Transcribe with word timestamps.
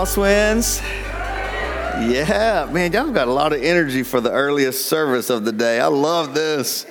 Crosswinds. 0.00 0.80
Yeah, 2.10 2.66
man, 2.72 2.90
y'all 2.90 3.10
got 3.10 3.28
a 3.28 3.32
lot 3.32 3.52
of 3.52 3.62
energy 3.62 4.02
for 4.02 4.18
the 4.22 4.30
earliest 4.30 4.86
service 4.86 5.28
of 5.28 5.44
the 5.44 5.52
day. 5.52 5.78
I 5.78 5.88
love 5.88 6.32
this. 6.32 6.86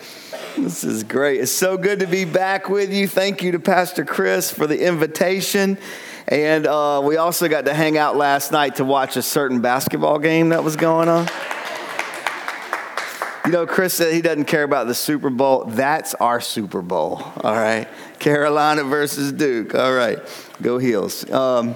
This 0.55 0.84
is 0.84 1.04
great. 1.04 1.41
It's 1.41 1.52
so 1.52 1.76
good 1.76 2.02
to 2.02 2.05
be 2.05 2.23
back 2.23 2.70
with 2.70 2.94
you. 2.94 3.08
Thank 3.08 3.41
you 3.41 3.54
to 3.54 3.59
Pastor 3.59 4.05
Chris 4.05 4.52
for 4.52 4.68
the 4.68 4.86
invitation. 4.86 5.80
And 6.27 6.67
uh, 6.67 7.02
we 7.03 7.17
also 7.17 7.48
got 7.48 7.66
to 7.66 7.73
hang 7.73 7.98
out 7.98 8.16
last 8.16 8.52
night 8.52 8.76
to 8.76 8.86
watch 8.86 9.17
a 9.17 9.23
certain 9.23 9.59
basketball 9.59 10.20
game 10.20 10.50
that 10.50 10.64
was 10.64 10.76
going 10.76 11.09
on. 11.09 11.28
You 13.44 13.52
know, 13.52 13.66
Chris 13.66 13.95
said 13.95 14.14
he 14.14 14.22
doesn't 14.22 14.45
care 14.45 14.62
about 14.62 14.86
the 14.86 14.94
Super 14.94 15.31
Bowl. 15.31 15.66
That's 15.66 16.14
our 16.14 16.39
Super 16.39 16.84
Bowl, 16.84 17.23
all 17.38 17.55
right? 17.55 17.88
Carolina 18.20 18.84
versus 18.84 19.31
Duke, 19.31 19.73
all 19.73 19.94
right. 19.95 20.20
Go 20.62 20.78
Heels. 20.78 21.28
Um, 21.31 21.76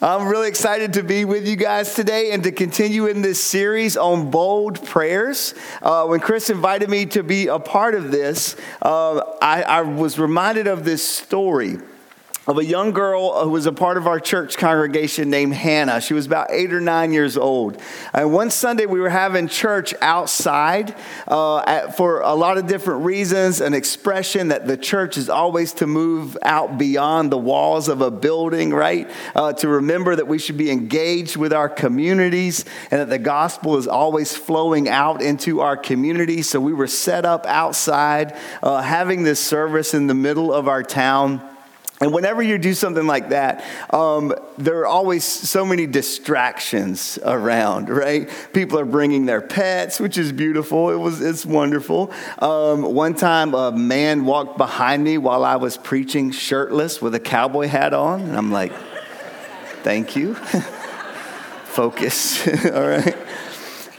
I'm 0.00 0.28
really 0.28 0.46
excited 0.46 0.92
to 0.92 1.02
be 1.02 1.24
with 1.24 1.44
you 1.44 1.56
guys 1.56 1.94
today 1.94 2.30
and 2.30 2.44
to 2.44 2.52
continue 2.52 3.06
in 3.06 3.20
this 3.20 3.42
series 3.42 3.96
on 3.96 4.30
bold 4.30 4.86
prayers. 4.86 5.54
Uh, 5.82 6.06
when 6.06 6.20
Chris 6.20 6.50
invited 6.50 6.88
me 6.88 7.06
to 7.06 7.24
be 7.24 7.48
a 7.48 7.58
part 7.58 7.96
of 7.96 8.12
this, 8.12 8.54
uh, 8.80 9.18
I, 9.42 9.62
I 9.62 9.80
was 9.80 10.16
reminded 10.16 10.68
of 10.68 10.84
this 10.84 11.04
story 11.04 11.78
of 12.48 12.56
a 12.56 12.64
young 12.64 12.92
girl 12.92 13.44
who 13.44 13.50
was 13.50 13.66
a 13.66 13.72
part 13.72 13.98
of 13.98 14.06
our 14.06 14.18
church 14.18 14.56
congregation 14.56 15.28
named 15.28 15.52
Hannah. 15.52 16.00
She 16.00 16.14
was 16.14 16.24
about 16.24 16.46
eight 16.50 16.72
or 16.72 16.80
nine 16.80 17.12
years 17.12 17.36
old. 17.36 17.78
And 18.14 18.32
one 18.32 18.50
Sunday 18.50 18.86
we 18.86 19.00
were 19.00 19.10
having 19.10 19.48
church 19.48 19.92
outside 20.00 20.96
uh, 21.28 21.58
at, 21.58 21.98
for 21.98 22.22
a 22.22 22.32
lot 22.32 22.56
of 22.56 22.66
different 22.66 23.04
reasons, 23.04 23.60
an 23.60 23.74
expression 23.74 24.48
that 24.48 24.66
the 24.66 24.78
church 24.78 25.18
is 25.18 25.28
always 25.28 25.74
to 25.74 25.86
move 25.86 26.38
out 26.40 26.78
beyond 26.78 27.30
the 27.30 27.36
walls 27.36 27.86
of 27.86 28.00
a 28.00 28.10
building, 28.10 28.70
right? 28.70 29.10
Uh, 29.34 29.52
to 29.52 29.68
remember 29.68 30.16
that 30.16 30.26
we 30.26 30.38
should 30.38 30.56
be 30.56 30.70
engaged 30.70 31.36
with 31.36 31.52
our 31.52 31.68
communities 31.68 32.64
and 32.90 33.02
that 33.02 33.10
the 33.10 33.18
gospel 33.18 33.76
is 33.76 33.86
always 33.86 34.34
flowing 34.34 34.88
out 34.88 35.20
into 35.20 35.60
our 35.60 35.76
community. 35.76 36.40
So 36.40 36.60
we 36.60 36.72
were 36.72 36.86
set 36.86 37.26
up 37.26 37.44
outside, 37.44 38.34
uh, 38.62 38.80
having 38.80 39.22
this 39.22 39.38
service 39.38 39.92
in 39.92 40.06
the 40.06 40.14
middle 40.14 40.50
of 40.50 40.66
our 40.66 40.82
town. 40.82 41.42
And 42.00 42.12
whenever 42.12 42.42
you 42.42 42.58
do 42.58 42.74
something 42.74 43.06
like 43.06 43.30
that, 43.30 43.64
um, 43.90 44.32
there 44.56 44.78
are 44.80 44.86
always 44.86 45.24
so 45.24 45.64
many 45.64 45.86
distractions 45.86 47.18
around, 47.24 47.88
right? 47.88 48.30
People 48.52 48.78
are 48.78 48.84
bringing 48.84 49.26
their 49.26 49.40
pets, 49.40 49.98
which 49.98 50.16
is 50.16 50.30
beautiful. 50.30 50.90
It 50.90 50.96
was, 50.96 51.20
it's 51.20 51.44
wonderful. 51.44 52.12
Um, 52.38 52.82
one 52.82 53.14
time, 53.14 53.52
a 53.54 53.72
man 53.72 54.24
walked 54.24 54.56
behind 54.56 55.02
me 55.02 55.18
while 55.18 55.44
I 55.44 55.56
was 55.56 55.76
preaching, 55.76 56.30
shirtless 56.30 57.02
with 57.02 57.16
a 57.16 57.20
cowboy 57.20 57.66
hat 57.66 57.92
on, 57.92 58.20
and 58.20 58.36
I'm 58.36 58.52
like, 58.52 58.72
"Thank 59.82 60.14
you." 60.14 60.34
Focus, 61.64 62.46
all 62.66 62.88
right. 62.88 63.16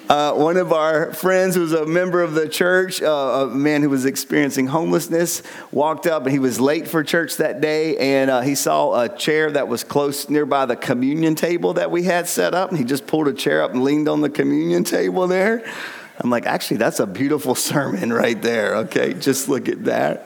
Uh, 0.09 0.33
one 0.33 0.57
of 0.57 0.73
our 0.73 1.13
friends 1.13 1.53
who 1.53 1.61
was 1.61 1.71
a 1.71 1.85
member 1.85 2.23
of 2.23 2.33
the 2.33 2.49
church, 2.49 2.99
uh, 2.99 3.07
a 3.07 3.45
man 3.45 3.83
who 3.83 3.89
was 3.91 4.05
experiencing 4.05 4.65
homelessness, 4.65 5.43
walked 5.71 6.07
up 6.07 6.23
and 6.23 6.31
he 6.31 6.39
was 6.39 6.59
late 6.59 6.87
for 6.87 7.03
church 7.03 7.37
that 7.37 7.61
day 7.61 7.95
and 7.97 8.31
uh, 8.31 8.41
he 8.41 8.55
saw 8.55 9.03
a 9.03 9.07
chair 9.07 9.51
that 9.51 9.67
was 9.67 9.83
close 9.83 10.27
nearby 10.27 10.65
the 10.65 10.75
communion 10.75 11.35
table 11.35 11.73
that 11.75 11.91
we 11.91 12.01
had 12.01 12.27
set 12.27 12.55
up. 12.55 12.69
And 12.69 12.79
he 12.79 12.85
just 12.85 13.05
pulled 13.05 13.27
a 13.27 13.33
chair 13.33 13.61
up 13.61 13.69
and 13.69 13.83
leaned 13.83 14.09
on 14.09 14.21
the 14.21 14.31
communion 14.31 14.83
table 14.83 15.27
there. 15.27 15.63
I'm 16.17 16.31
like, 16.31 16.47
actually, 16.47 16.77
that's 16.77 16.99
a 16.99 17.05
beautiful 17.05 17.53
sermon 17.69 18.11
right 18.11 18.41
there. 18.41 18.77
Okay, 18.77 19.13
just 19.13 19.47
look 19.47 19.69
at 19.69 19.85
that. 19.85 20.25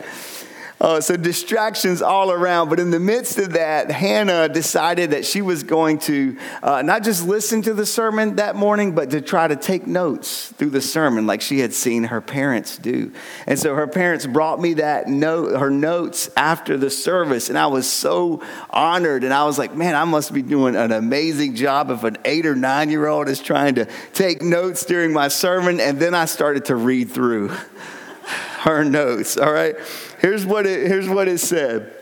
Uh, 0.83 0.99
so 0.99 1.15
distractions 1.15 2.01
all 2.01 2.29
around. 2.29 2.67
But 2.67 2.77
in 2.77 2.91
the 2.91 2.99
midst 2.99 3.37
of 3.37 3.53
that, 3.53 3.89
Hannah 3.89 4.49
decided 4.49 5.11
that 5.11 5.25
she 5.25 5.41
was 5.41 5.63
going 5.63 5.97
to 5.99 6.37
uh, 6.61 6.81
not 6.81 7.03
just 7.03 7.25
listen 7.25 7.61
to 7.61 7.73
the 7.73 7.85
sermon 7.85 8.35
that 8.35 8.57
morning, 8.57 8.93
but 8.93 9.11
to 9.11 9.21
try 9.21 9.47
to 9.47 9.55
take 9.55 9.87
notes 9.87 10.49
through 10.51 10.71
the 10.71 10.81
sermon 10.81 11.25
like 11.25 11.39
she 11.39 11.59
had 11.59 11.73
seen 11.73 12.03
her 12.03 12.19
parents 12.19 12.77
do. 12.77 13.13
And 13.47 13.57
so 13.57 13.75
her 13.75 13.87
parents 13.87 14.25
brought 14.25 14.59
me 14.59 14.73
that 14.73 15.07
note, 15.07 15.57
her 15.57 15.71
notes 15.71 16.29
after 16.35 16.75
the 16.75 16.89
service. 16.89 17.47
And 17.47 17.57
I 17.57 17.67
was 17.67 17.89
so 17.89 18.43
honored. 18.69 19.23
And 19.23 19.33
I 19.33 19.45
was 19.45 19.57
like, 19.57 19.73
man, 19.73 19.95
I 19.95 20.03
must 20.03 20.33
be 20.33 20.41
doing 20.41 20.75
an 20.75 20.91
amazing 20.91 21.55
job 21.55 21.91
if 21.91 22.03
an 22.03 22.17
eight 22.25 22.45
or 22.45 22.55
nine 22.55 22.89
year 22.89 23.07
old 23.07 23.29
is 23.29 23.39
trying 23.39 23.75
to 23.75 23.87
take 24.11 24.41
notes 24.41 24.83
during 24.83 25.13
my 25.13 25.29
sermon. 25.29 25.79
And 25.79 25.97
then 25.97 26.13
I 26.13 26.25
started 26.25 26.65
to 26.65 26.75
read 26.75 27.09
through 27.09 27.47
her 28.63 28.83
notes, 28.83 29.37
all 29.37 29.51
right? 29.51 29.77
Here's 30.23 30.45
what 30.45 30.65
it, 30.65 30.87
here's 30.87 31.09
what 31.09 31.27
it 31.27 31.39
said 31.39 31.93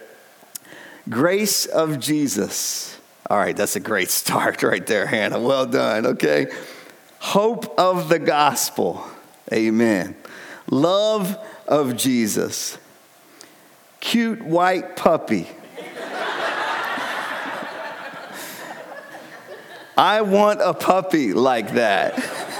Grace 1.09 1.65
of 1.65 1.99
Jesus. 1.99 2.97
All 3.27 3.37
right, 3.37 3.57
that's 3.57 3.75
a 3.75 3.79
great 3.79 4.09
start 4.11 4.61
right 4.61 4.85
there, 4.85 5.07
Hannah. 5.07 5.39
Well 5.39 5.65
done, 5.65 6.05
okay? 6.05 6.47
Hope 7.19 7.79
of 7.79 8.09
the 8.09 8.19
gospel. 8.19 9.03
Amen. 9.51 10.15
Love 10.69 11.35
of 11.67 11.97
Jesus. 11.97 12.77
Cute 13.99 14.43
white 14.43 14.95
puppy. 14.95 15.47
I 19.97 20.21
want 20.21 20.61
a 20.61 20.73
puppy 20.73 21.33
like 21.33 21.73
that. 21.73 22.50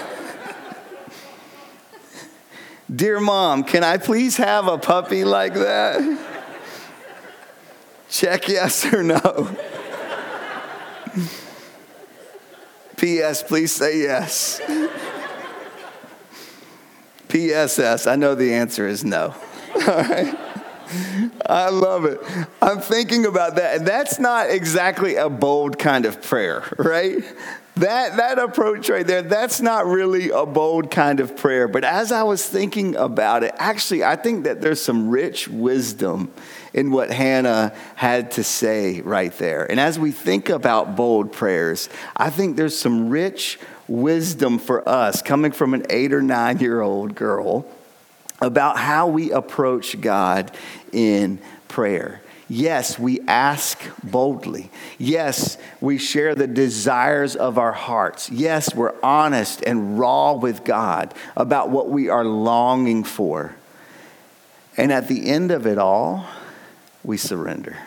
Dear 2.94 3.22
mom, 3.22 3.64
can 3.64 3.86
I 3.86 3.98
please 3.98 4.36
have 4.38 4.68
a 4.68 4.78
puppy 4.78 5.24
like 5.24 5.54
that? 5.54 6.20
Check 8.10 8.50
yes 8.50 8.92
or 8.94 9.02
no. 9.02 9.56
P.S. 12.98 13.44
Please 13.44 13.72
say 13.72 14.00
yes. 14.00 14.60
P.S.S. 17.30 18.08
I 18.08 18.18
know 18.18 18.36
the 18.36 18.54
answer 18.54 18.86
is 18.88 19.06
no. 19.06 19.34
All 19.76 19.82
right. 19.88 20.38
I 21.46 21.70
love 21.70 22.04
it. 22.04 22.20
I'm 22.62 22.80
thinking 22.80 23.26
about 23.26 23.56
that. 23.56 23.78
And 23.78 23.88
that's 23.88 24.20
not 24.20 24.50
exactly 24.50 25.16
a 25.16 25.30
bold 25.30 25.80
kind 25.80 26.06
of 26.06 26.22
prayer, 26.22 26.64
right? 26.78 27.24
That, 27.78 28.18
that 28.18 28.38
approach 28.38 28.90
right 28.90 29.08
there, 29.08 29.22
that's 29.22 29.62
not 29.62 29.86
really 29.86 30.30
a 30.30 30.46
bold 30.46 30.92
kind 30.92 31.22
of 31.22 31.38
prayer. 31.38 31.70
But 31.70 31.86
as 31.86 32.12
I 32.12 32.24
was 32.24 32.46
thinking 32.46 32.96
about 32.96 33.44
it, 33.44 33.56
actually, 33.58 34.04
I 34.04 34.18
think 34.18 34.44
that 34.44 34.60
there's 34.60 34.82
some 34.82 35.10
rich 35.10 35.48
wisdom 35.48 36.34
in 36.74 36.92
what 36.92 37.12
Hannah 37.12 37.74
had 37.96 38.32
to 38.32 38.44
say 38.44 39.02
right 39.02 39.32
there. 39.38 39.70
And 39.70 39.80
as 39.80 39.98
we 39.98 40.12
think 40.12 40.50
about 40.50 40.96
bold 40.96 41.32
prayers, 41.32 41.88
I 42.16 42.30
think 42.30 42.58
there's 42.58 42.78
some 42.78 43.10
rich 43.10 43.58
wisdom 43.88 44.60
for 44.60 44.88
us 44.88 45.22
coming 45.22 45.52
from 45.52 45.74
an 45.74 45.86
eight 45.90 46.14
or 46.14 46.22
nine 46.22 46.60
year 46.60 46.82
old 46.82 47.16
girl 47.16 47.66
about 48.42 48.78
how 48.78 49.08
we 49.08 49.32
approach 49.32 50.00
God 50.02 50.52
in 50.92 51.40
prayer. 51.68 52.22
Yes, 52.54 53.00
we 53.00 53.22
ask 53.30 53.82
boldly. 54.04 54.72
Yes, 54.98 55.58
we 55.80 55.98
share 55.98 56.36
the 56.36 56.48
desires 56.48 57.34
of 57.34 57.58
our 57.58 57.72
hearts. 57.72 58.30
Yes, 58.30 58.76
we're 58.76 58.94
honest 59.02 59.64
and 59.66 59.98
raw 59.98 60.34
with 60.34 60.66
God 60.66 61.14
about 61.38 61.70
what 61.70 61.88
we 61.88 62.10
are 62.10 62.26
longing 62.26 63.06
for. 63.06 63.56
And 64.76 64.92
at 64.92 65.08
the 65.08 65.30
end 65.30 65.52
of 65.52 65.66
it 65.66 65.78
all, 65.78 66.28
we 67.06 67.16
surrender. 67.16 67.78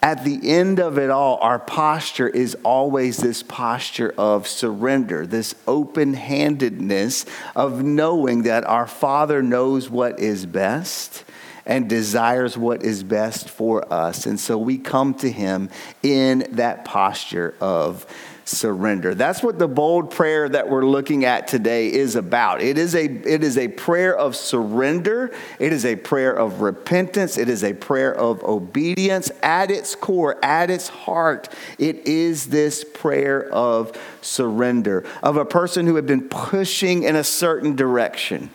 At 0.00 0.22
the 0.22 0.48
end 0.48 0.78
of 0.78 0.96
it 0.96 1.10
all, 1.10 1.38
our 1.38 1.58
posture 1.58 2.28
is 2.28 2.56
always 2.62 3.16
this 3.16 3.42
posture 3.42 4.14
of 4.16 4.46
surrender, 4.46 5.26
this 5.26 5.56
open 5.66 6.14
handedness 6.14 7.26
of 7.56 7.82
knowing 7.82 8.44
that 8.44 8.62
our 8.62 8.86
Father 8.86 9.42
knows 9.42 9.90
what 9.90 10.20
is 10.20 10.46
best 10.46 11.24
and 11.66 11.88
desires 11.88 12.56
what 12.56 12.82
is 12.82 13.02
best 13.02 13.48
for 13.48 13.92
us. 13.92 14.26
And 14.26 14.38
so 14.38 14.58
we 14.58 14.78
come 14.78 15.14
to 15.14 15.30
him 15.30 15.70
in 16.02 16.46
that 16.52 16.84
posture 16.84 17.54
of 17.60 18.06
surrender. 18.46 19.14
That's 19.14 19.42
what 19.42 19.58
the 19.58 19.68
bold 19.68 20.10
prayer 20.10 20.48
that 20.48 20.68
we're 20.68 20.84
looking 20.84 21.24
at 21.24 21.48
today 21.48 21.90
is 21.90 22.14
about. 22.14 22.60
It 22.60 22.78
is 22.78 22.94
a 22.94 23.04
it 23.04 23.42
is 23.42 23.56
a 23.56 23.68
prayer 23.68 24.16
of 24.16 24.36
surrender. 24.36 25.34
It 25.58 25.72
is 25.72 25.84
a 25.84 25.96
prayer 25.96 26.32
of 26.32 26.60
repentance. 26.60 27.38
It 27.38 27.48
is 27.48 27.64
a 27.64 27.72
prayer 27.72 28.14
of 28.14 28.42
obedience 28.44 29.30
at 29.42 29.70
its 29.70 29.94
core, 29.94 30.42
at 30.44 30.70
its 30.70 30.88
heart. 30.88 31.48
It 31.78 32.06
is 32.06 32.46
this 32.46 32.84
prayer 32.84 33.48
of 33.50 33.98
surrender 34.20 35.04
of 35.22 35.36
a 35.36 35.44
person 35.44 35.86
who 35.86 35.96
had 35.96 36.06
been 36.06 36.28
pushing 36.28 37.04
in 37.04 37.16
a 37.16 37.24
certain 37.24 37.76
direction 37.76 38.50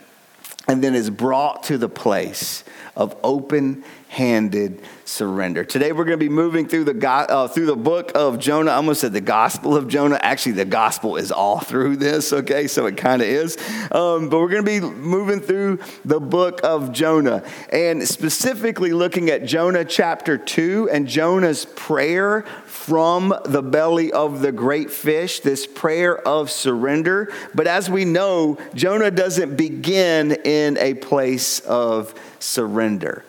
and 0.70 0.84
then 0.84 0.94
is 0.94 1.10
brought 1.10 1.64
to 1.64 1.80
the 1.80 1.90
place 1.90 2.64
of 2.96 3.18
open 3.24 3.84
handed 4.10 4.82
surrender. 5.06 5.64
Today 5.64 5.92
we're 5.92 6.04
going 6.04 6.18
to 6.18 6.26
be 6.26 6.30
moving 6.30 6.68
through 6.68 6.84
the 6.84 7.10
uh, 7.10 7.48
through 7.48 7.68
the 7.68 7.76
book 7.76 8.12
of 8.16 8.40
Jonah. 8.40 8.72
I 8.72 8.76
almost 8.76 9.02
said 9.02 9.14
the 9.14 9.22
Gospel 9.22 9.78
of 9.78 9.88
Jonah. 9.88 10.20
Actually, 10.22 10.54
the 10.54 10.66
Gospel 10.66 11.16
is 11.16 11.32
all 11.32 11.60
through 11.60 11.98
this. 11.98 12.34
Okay, 12.34 12.68
so 12.68 12.88
it 12.88 12.98
kind 12.98 13.22
of 13.22 13.28
is. 13.28 13.56
Um, 13.92 14.30
but 14.30 14.40
we're 14.40 14.50
going 14.50 14.66
to 14.66 14.82
be 14.82 14.82
moving 14.82 15.40
through 15.40 15.80
the 16.04 16.20
book 16.20 16.60
of 16.64 16.92
Jonah, 16.92 17.44
and 17.72 18.06
specifically 18.08 18.94
looking 18.94 19.30
at 19.30 19.46
Jonah 19.46 19.86
chapter 19.86 20.40
two 20.40 20.90
and 20.92 21.08
Jonah's 21.08 21.66
prayer 21.66 22.42
from 22.66 23.32
the 23.46 23.62
belly 23.62 24.12
of 24.12 24.42
the 24.42 24.52
great 24.52 24.90
fish. 24.90 25.42
This 25.42 25.68
prayer 25.68 26.18
of 26.28 26.50
surrender. 26.50 27.32
But 27.54 27.68
as 27.68 27.92
we 27.92 28.06
know, 28.06 28.58
Jonah 28.74 29.12
doesn't 29.12 29.56
begin 29.56 30.32
in 30.32 30.80
a 30.80 30.96
place 30.96 31.60
of 31.60 32.16
surrender. 32.40 33.24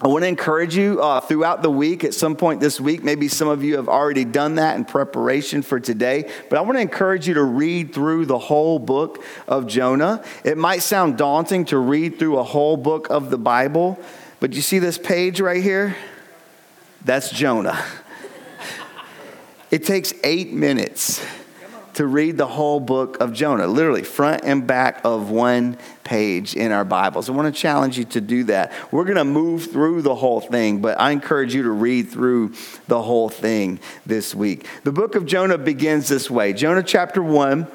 I 0.00 0.06
want 0.06 0.22
to 0.22 0.28
encourage 0.28 0.76
you 0.76 1.02
uh, 1.02 1.20
throughout 1.20 1.62
the 1.62 1.70
week, 1.70 2.04
at 2.04 2.14
some 2.14 2.36
point 2.36 2.60
this 2.60 2.80
week, 2.80 3.02
maybe 3.02 3.26
some 3.26 3.48
of 3.48 3.64
you 3.64 3.76
have 3.76 3.88
already 3.88 4.24
done 4.24 4.54
that 4.54 4.76
in 4.76 4.84
preparation 4.84 5.60
for 5.60 5.80
today, 5.80 6.30
but 6.48 6.56
I 6.56 6.62
want 6.62 6.76
to 6.76 6.80
encourage 6.80 7.26
you 7.26 7.34
to 7.34 7.42
read 7.42 7.92
through 7.92 8.26
the 8.26 8.38
whole 8.38 8.78
book 8.78 9.24
of 9.48 9.66
Jonah. 9.66 10.22
It 10.44 10.56
might 10.56 10.82
sound 10.82 11.18
daunting 11.18 11.64
to 11.66 11.78
read 11.78 12.18
through 12.20 12.38
a 12.38 12.44
whole 12.44 12.76
book 12.76 13.08
of 13.10 13.30
the 13.30 13.38
Bible, 13.38 13.98
but 14.38 14.52
you 14.52 14.62
see 14.62 14.78
this 14.78 14.98
page 14.98 15.40
right 15.40 15.62
here? 15.62 15.96
That's 17.04 17.30
Jonah. 17.30 17.82
It 19.70 19.84
takes 19.84 20.14
eight 20.24 20.50
minutes 20.50 21.22
to 21.98 22.06
read 22.06 22.36
the 22.36 22.46
whole 22.46 22.78
book 22.78 23.16
of 23.20 23.32
Jonah, 23.32 23.66
literally 23.66 24.04
front 24.04 24.44
and 24.44 24.64
back 24.64 25.00
of 25.02 25.30
one 25.30 25.76
page 26.04 26.54
in 26.54 26.70
our 26.70 26.84
Bibles. 26.84 27.28
I 27.28 27.32
want 27.32 27.52
to 27.52 27.60
challenge 27.60 27.98
you 27.98 28.04
to 28.04 28.20
do 28.20 28.44
that. 28.44 28.72
We're 28.92 29.02
going 29.02 29.16
to 29.16 29.24
move 29.24 29.72
through 29.72 30.02
the 30.02 30.14
whole 30.14 30.40
thing, 30.40 30.80
but 30.80 31.00
I 31.00 31.10
encourage 31.10 31.56
you 31.56 31.64
to 31.64 31.72
read 31.72 32.08
through 32.08 32.54
the 32.86 33.02
whole 33.02 33.28
thing 33.28 33.80
this 34.06 34.32
week. 34.32 34.64
The 34.84 34.92
book 34.92 35.16
of 35.16 35.26
Jonah 35.26 35.58
begins 35.58 36.06
this 36.06 36.30
way 36.30 36.52
Jonah 36.52 36.84
chapter 36.84 37.20
1. 37.20 37.66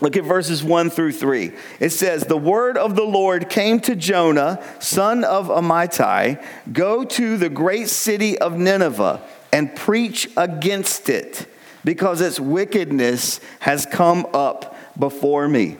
Look 0.00 0.16
at 0.16 0.24
verses 0.24 0.64
1 0.64 0.90
through 0.90 1.12
3. 1.12 1.52
It 1.78 1.90
says, 1.90 2.24
The 2.24 2.36
word 2.36 2.76
of 2.76 2.96
the 2.96 3.04
Lord 3.04 3.48
came 3.48 3.78
to 3.82 3.94
Jonah, 3.94 4.60
son 4.80 5.22
of 5.22 5.46
Amittai, 5.46 6.44
go 6.72 7.04
to 7.04 7.36
the 7.36 7.48
great 7.48 7.88
city 7.88 8.36
of 8.36 8.58
Nineveh 8.58 9.22
and 9.52 9.76
preach 9.76 10.28
against 10.36 11.08
it 11.08 11.46
because 11.84 12.20
its 12.20 12.38
wickedness 12.40 13.40
has 13.60 13.86
come 13.86 14.26
up 14.34 14.76
before 14.98 15.48
me. 15.48 15.76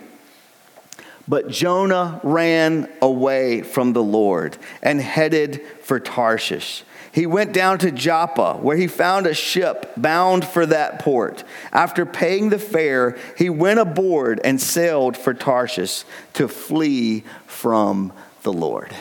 But 1.29 1.49
Jonah 1.49 2.21
ran 2.25 2.89
away 3.01 3.63
from 3.63 3.93
the 3.93 4.03
Lord 4.03 4.57
and 4.83 5.01
headed 5.01 5.63
for 5.83 6.01
Tarshish. 6.01 6.83
He 7.13 7.27
went 7.27 7.53
down 7.53 7.79
to 7.79 7.91
Joppa, 7.91 8.55
where 8.55 8.77
he 8.77 8.87
found 8.87 9.27
a 9.27 9.35
ship 9.35 9.93
bound 9.97 10.45
for 10.45 10.65
that 10.67 11.01
port. 11.01 11.43
After 11.73 12.07
paying 12.07 12.51
the 12.51 12.59
fare, 12.59 13.19
he 13.37 13.51
went 13.51 13.81
aboard 13.81 14.41
and 14.45 14.61
sailed 14.61 15.17
for 15.17 15.35
Tarshish 15.35 16.05
to 16.35 16.47
flee 16.47 17.25
from 17.47 18.13
the 18.43 18.53
Lord. 18.53 18.95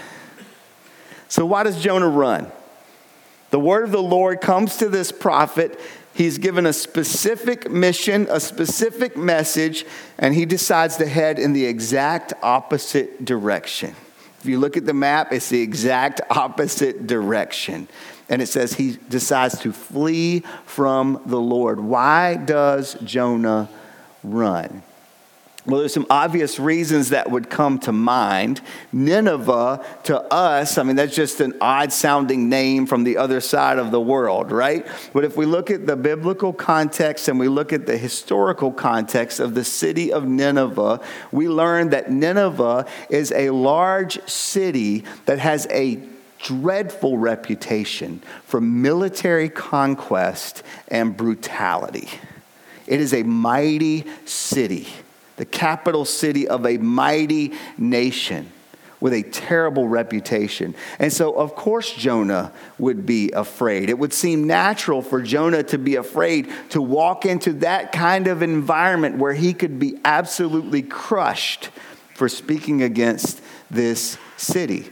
So, 1.28 1.46
why 1.46 1.64
does 1.64 1.82
Jonah 1.82 2.10
run? 2.10 2.52
The 3.52 3.60
word 3.60 3.84
of 3.84 3.92
the 3.92 4.02
Lord 4.02 4.42
comes 4.42 4.78
to 4.78 4.90
this 4.90 5.12
prophet 5.12 5.80
He's 6.14 6.38
given 6.38 6.66
a 6.66 6.74
specific 6.74 7.70
mission, 7.72 8.28
a 8.30 8.40
specific 8.40 9.16
message, 9.16 9.86
and 10.18 10.34
he 10.34 10.46
decides 10.46 10.98
to 10.98 11.06
head 11.08 11.40
in 11.40 11.54
the 11.54 11.66
exact 11.66 12.34
opposite 12.42 13.24
direction. 13.24 13.96
If 14.40 14.46
you 14.46 14.58
look 14.60 14.78
at 14.78 14.86
the 14.86 14.94
map, 14.94 15.32
it's 15.32 15.50
the 15.50 15.62
exact 15.62 16.22
opposite 16.30 17.08
direction. 17.08 17.88
And 18.30 18.42
it 18.42 18.48
says 18.48 18.74
he 18.74 18.98
decides 19.10 19.60
to 19.60 19.74
flee 19.74 20.44
from 20.66 21.22
the 21.26 21.40
Lord. 21.40 21.80
Why 21.80 22.36
does 22.36 22.96
Jonah 23.04 23.70
run? 24.24 24.84
Well, 25.70 25.82
there's 25.82 25.94
some 25.94 26.08
obvious 26.10 26.60
reasons 26.60 27.10
that 27.10 27.30
would 27.30 27.52
come 27.52 27.78
to 27.82 27.92
mind. 27.92 28.60
Nineveh, 28.92 29.86
to 30.06 30.20
us, 30.34 30.80
I 30.80 30.84
mean, 30.84 30.96
that's 30.96 31.16
just 31.16 31.42
an 31.42 31.54
odd 31.62 31.94
sounding 31.94 32.50
name 32.50 32.88
from 32.88 33.04
the 33.04 33.18
other 33.18 33.40
side 33.40 33.78
of 33.78 33.92
the 33.92 34.02
world, 34.02 34.52
right? 34.52 34.88
But 35.14 35.26
if 35.26 35.38
we 35.38 35.46
look 35.46 35.70
at 35.70 35.86
the 35.86 35.96
biblical 35.96 36.54
context 36.54 37.28
and 37.28 37.40
we 37.40 37.48
look 37.48 37.72
at 37.72 37.86
the 37.86 37.98
historical 37.98 38.72
context 38.72 39.40
of 39.40 39.54
the 39.54 39.64
city 39.64 40.12
of 40.12 40.28
Nineveh, 40.28 41.02
we 41.32 41.48
learn 41.48 41.92
that 41.92 42.10
Nineveh 42.10 42.88
is 43.12 43.32
a 43.32 43.52
large 43.52 44.28
city 44.28 45.04
that 45.28 45.38
has 45.38 45.68
a 45.70 46.00
dreadful 46.40 47.20
reputation 47.20 48.24
for 48.44 48.60
military 48.60 49.50
conquest 49.50 50.64
and 50.88 51.16
brutality. 51.16 52.10
It 52.88 53.00
is 53.00 53.14
a 53.14 53.22
mighty 53.22 54.06
city 54.26 54.88
the 55.40 55.46
capital 55.46 56.04
city 56.04 56.48
of 56.50 56.66
a 56.66 56.78
mighty 56.78 57.54
nation 57.78 58.52
with 59.00 59.14
a 59.14 59.24
terrible 59.24 59.88
reputation. 59.88 60.76
And 61.00 61.14
so, 61.14 61.32
of 61.32 61.56
course, 61.56 61.94
Jonah 61.94 62.52
would 62.78 63.06
be 63.06 63.32
afraid. 63.32 63.90
It 63.90 63.98
would 63.98 64.12
seem 64.12 64.46
natural 64.46 65.02
for 65.02 65.22
Jonah 65.22 65.64
to 65.64 65.78
be 65.78 65.96
afraid 65.96 66.52
to 66.72 66.82
walk 66.82 67.26
into 67.26 67.54
that 67.54 67.94
kind 67.94 68.28
of 68.28 68.42
environment 68.42 69.18
where 69.18 69.34
he 69.34 69.54
could 69.54 69.80
be 69.80 69.98
absolutely 70.04 70.82
crushed 70.82 71.70
for 72.16 72.28
speaking 72.28 72.84
against 72.84 73.42
this 73.72 74.18
city. 74.36 74.90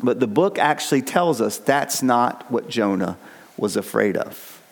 But 0.00 0.20
the 0.20 0.28
book 0.28 0.60
actually 0.60 1.02
tells 1.02 1.40
us 1.40 1.58
that's 1.58 2.04
not 2.04 2.48
what 2.52 2.68
Jonah 2.68 3.18
was 3.56 3.76
afraid 3.76 4.16
of. 4.16 4.62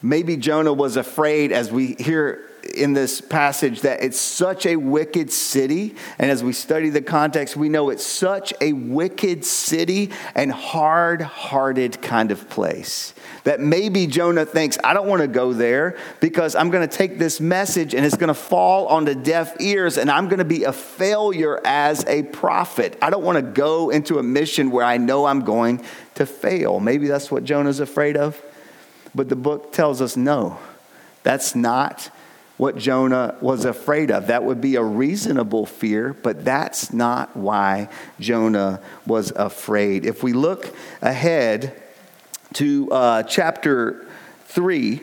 Maybe 0.00 0.36
Jonah 0.36 0.72
was 0.72 0.96
afraid, 0.96 1.50
as 1.50 1.72
we 1.72 1.94
hear 1.94 2.48
in 2.74 2.92
this 2.92 3.20
passage 3.20 3.82
that 3.82 4.02
it's 4.02 4.18
such 4.18 4.66
a 4.66 4.76
wicked 4.76 5.32
city. 5.32 5.94
And 6.18 6.30
as 6.30 6.42
we 6.42 6.52
study 6.52 6.90
the 6.90 7.02
context, 7.02 7.56
we 7.56 7.68
know 7.68 7.90
it's 7.90 8.06
such 8.06 8.52
a 8.60 8.72
wicked 8.72 9.44
city 9.44 10.10
and 10.34 10.52
hard 10.52 11.22
hearted 11.22 12.02
kind 12.02 12.30
of 12.30 12.48
place 12.50 13.14
that 13.46 13.60
maybe 13.60 14.08
Jonah 14.08 14.44
thinks, 14.44 14.76
I 14.82 14.92
don't 14.92 15.06
want 15.06 15.22
to 15.22 15.28
go 15.28 15.52
there 15.52 15.96
because 16.18 16.56
I'm 16.56 16.68
going 16.68 16.86
to 16.86 16.96
take 16.96 17.16
this 17.16 17.40
message 17.40 17.94
and 17.94 18.04
it's 18.04 18.16
going 18.16 18.26
to 18.26 18.34
fall 18.34 18.88
onto 18.88 19.14
deaf 19.14 19.60
ears 19.60 19.98
and 19.98 20.10
I'm 20.10 20.26
going 20.26 20.40
to 20.40 20.44
be 20.44 20.64
a 20.64 20.72
failure 20.72 21.60
as 21.64 22.04
a 22.06 22.24
prophet. 22.24 22.98
I 23.00 23.08
don't 23.08 23.22
want 23.22 23.36
to 23.36 23.42
go 23.42 23.90
into 23.90 24.18
a 24.18 24.22
mission 24.22 24.72
where 24.72 24.84
I 24.84 24.96
know 24.96 25.26
I'm 25.26 25.44
going 25.44 25.84
to 26.16 26.26
fail. 26.26 26.80
Maybe 26.80 27.06
that's 27.06 27.30
what 27.30 27.44
Jonah's 27.44 27.78
afraid 27.78 28.16
of. 28.16 28.42
But 29.14 29.28
the 29.28 29.36
book 29.36 29.72
tells 29.72 30.02
us 30.02 30.16
no, 30.16 30.58
that's 31.22 31.54
not 31.54 32.10
what 32.56 32.76
Jonah 32.76 33.36
was 33.40 33.64
afraid 33.64 34.10
of. 34.10 34.28
That 34.28 34.44
would 34.44 34.60
be 34.60 34.76
a 34.76 34.82
reasonable 34.82 35.66
fear, 35.66 36.14
but 36.14 36.44
that's 36.44 36.92
not 36.92 37.36
why 37.36 37.88
Jonah 38.18 38.80
was 39.06 39.30
afraid. 39.32 40.06
If 40.06 40.22
we 40.22 40.32
look 40.32 40.74
ahead 41.02 41.80
to 42.54 42.90
uh, 42.90 43.22
chapter 43.24 44.06
3, 44.46 45.00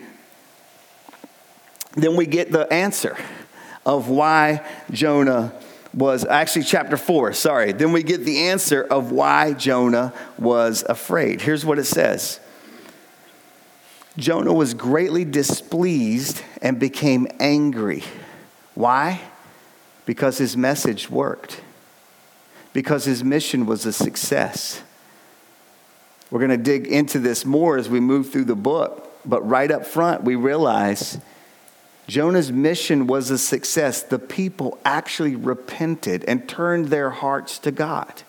then 1.96 2.16
we 2.16 2.26
get 2.26 2.50
the 2.50 2.70
answer 2.72 3.16
of 3.86 4.08
why 4.08 4.66
Jonah 4.90 5.52
was 5.92 6.24
actually 6.24 6.64
chapter 6.64 6.96
4, 6.96 7.32
sorry. 7.34 7.72
Then 7.72 7.92
we 7.92 8.02
get 8.02 8.24
the 8.24 8.48
answer 8.48 8.82
of 8.82 9.12
why 9.12 9.52
Jonah 9.52 10.12
was 10.38 10.82
afraid. 10.88 11.40
Here's 11.40 11.64
what 11.64 11.78
it 11.78 11.84
says 11.84 12.40
Jonah 14.16 14.52
was 14.52 14.74
greatly 14.74 15.24
displeased 15.24 16.42
and 16.62 16.78
became 16.78 17.26
angry. 17.40 18.04
Why? 18.74 19.20
Because 20.06 20.38
his 20.38 20.56
message 20.56 21.10
worked, 21.10 21.60
because 22.72 23.04
his 23.04 23.24
mission 23.24 23.66
was 23.66 23.86
a 23.86 23.92
success. 23.92 24.82
We're 26.30 26.40
going 26.40 26.50
to 26.50 26.56
dig 26.56 26.86
into 26.86 27.18
this 27.18 27.44
more 27.44 27.76
as 27.76 27.88
we 27.88 28.00
move 28.00 28.30
through 28.30 28.44
the 28.44 28.54
book, 28.54 29.10
but 29.24 29.46
right 29.48 29.70
up 29.70 29.86
front, 29.86 30.22
we 30.22 30.36
realize 30.36 31.18
Jonah's 32.06 32.52
mission 32.52 33.06
was 33.06 33.30
a 33.30 33.38
success. 33.38 34.02
The 34.02 34.18
people 34.18 34.78
actually 34.84 35.36
repented 35.36 36.24
and 36.24 36.48
turned 36.48 36.86
their 36.86 37.10
hearts 37.10 37.58
to 37.60 37.70
God. 37.70 38.22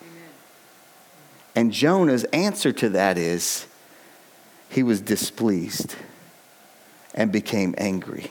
And 1.54 1.72
Jonah's 1.72 2.24
answer 2.24 2.72
to 2.72 2.88
that 2.90 3.18
is 3.18 3.66
he 4.76 4.82
was 4.82 5.00
displeased 5.00 5.94
and 7.14 7.32
became 7.32 7.74
angry. 7.78 8.30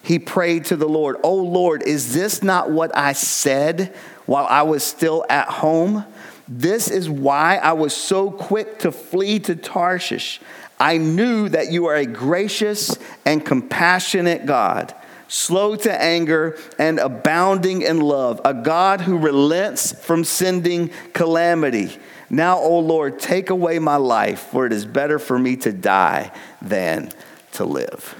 He 0.00 0.18
prayed 0.18 0.64
to 0.66 0.76
the 0.76 0.88
Lord, 0.88 1.18
Oh 1.22 1.34
Lord, 1.34 1.82
is 1.82 2.14
this 2.14 2.42
not 2.42 2.70
what 2.70 2.96
I 2.96 3.12
said 3.12 3.94
while 4.24 4.46
I 4.48 4.62
was 4.62 4.82
still 4.82 5.26
at 5.28 5.48
home? 5.48 6.06
This 6.48 6.90
is 6.90 7.10
why 7.10 7.56
I 7.56 7.74
was 7.74 7.94
so 7.94 8.30
quick 8.30 8.78
to 8.78 8.90
flee 8.90 9.38
to 9.40 9.54
Tarshish. 9.54 10.40
I 10.80 10.96
knew 10.96 11.50
that 11.50 11.70
you 11.70 11.84
are 11.84 11.96
a 11.96 12.06
gracious 12.06 12.96
and 13.26 13.44
compassionate 13.44 14.46
God, 14.46 14.94
slow 15.28 15.76
to 15.76 16.02
anger, 16.02 16.58
and 16.78 16.98
abounding 16.98 17.82
in 17.82 18.00
love, 18.00 18.40
a 18.42 18.54
God 18.54 19.02
who 19.02 19.18
relents 19.18 19.92
from 20.02 20.24
sending 20.24 20.90
calamity. 21.12 21.98
Now, 22.28 22.58
O 22.58 22.80
Lord, 22.80 23.18
take 23.18 23.50
away 23.50 23.78
my 23.78 23.96
life, 23.96 24.40
for 24.40 24.66
it 24.66 24.72
is 24.72 24.84
better 24.84 25.18
for 25.18 25.38
me 25.38 25.56
to 25.58 25.72
die 25.72 26.32
than 26.60 27.12
to 27.52 27.64
live. 27.64 28.14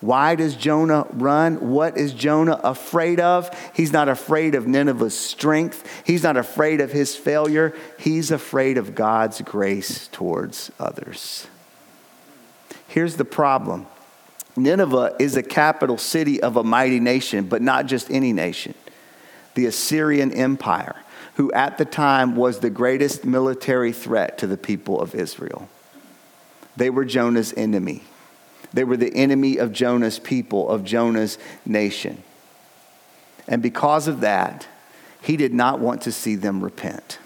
Why 0.00 0.36
does 0.36 0.54
Jonah 0.54 1.06
run? 1.10 1.70
What 1.70 1.98
is 1.98 2.12
Jonah 2.12 2.60
afraid 2.62 3.18
of? 3.18 3.50
He's 3.74 3.92
not 3.92 4.08
afraid 4.08 4.54
of 4.54 4.66
Nineveh's 4.66 5.18
strength. 5.18 5.84
He's 6.04 6.22
not 6.22 6.36
afraid 6.36 6.80
of 6.80 6.92
his 6.92 7.16
failure. 7.16 7.74
He's 7.98 8.30
afraid 8.30 8.78
of 8.78 8.94
God's 8.94 9.40
grace 9.42 10.06
towards 10.08 10.70
others. 10.78 11.48
Here's 12.86 13.16
the 13.16 13.24
problem 13.24 13.86
Nineveh 14.56 15.16
is 15.18 15.36
a 15.36 15.42
capital 15.42 15.98
city 15.98 16.40
of 16.42 16.56
a 16.56 16.64
mighty 16.64 17.00
nation, 17.00 17.46
but 17.46 17.60
not 17.60 17.86
just 17.86 18.10
any 18.10 18.32
nation. 18.32 18.74
The 19.54 19.66
Assyrian 19.66 20.32
Empire, 20.32 20.96
who 21.38 21.52
at 21.52 21.78
the 21.78 21.84
time 21.84 22.34
was 22.34 22.58
the 22.58 22.68
greatest 22.68 23.24
military 23.24 23.92
threat 23.92 24.38
to 24.38 24.46
the 24.46 24.56
people 24.56 25.00
of 25.00 25.14
Israel. 25.14 25.68
They 26.76 26.90
were 26.90 27.04
Jonah's 27.04 27.54
enemy. 27.56 28.02
They 28.72 28.82
were 28.82 28.96
the 28.96 29.14
enemy 29.14 29.56
of 29.56 29.72
Jonah's 29.72 30.18
people, 30.18 30.68
of 30.68 30.82
Jonah's 30.82 31.38
nation. 31.64 32.24
And 33.46 33.62
because 33.62 34.08
of 34.08 34.20
that, 34.20 34.66
he 35.22 35.36
did 35.36 35.54
not 35.54 35.78
want 35.78 36.02
to 36.02 36.12
see 36.12 36.34
them 36.34 36.60
repent. 36.60 37.20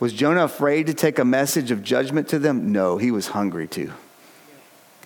Was 0.00 0.12
Jonah 0.12 0.44
afraid 0.44 0.88
to 0.88 0.94
take 0.94 1.20
a 1.20 1.24
message 1.24 1.70
of 1.70 1.84
judgment 1.84 2.26
to 2.28 2.40
them? 2.40 2.72
No, 2.72 2.98
he 2.98 3.12
was 3.12 3.28
hungry 3.28 3.68
to. 3.68 3.92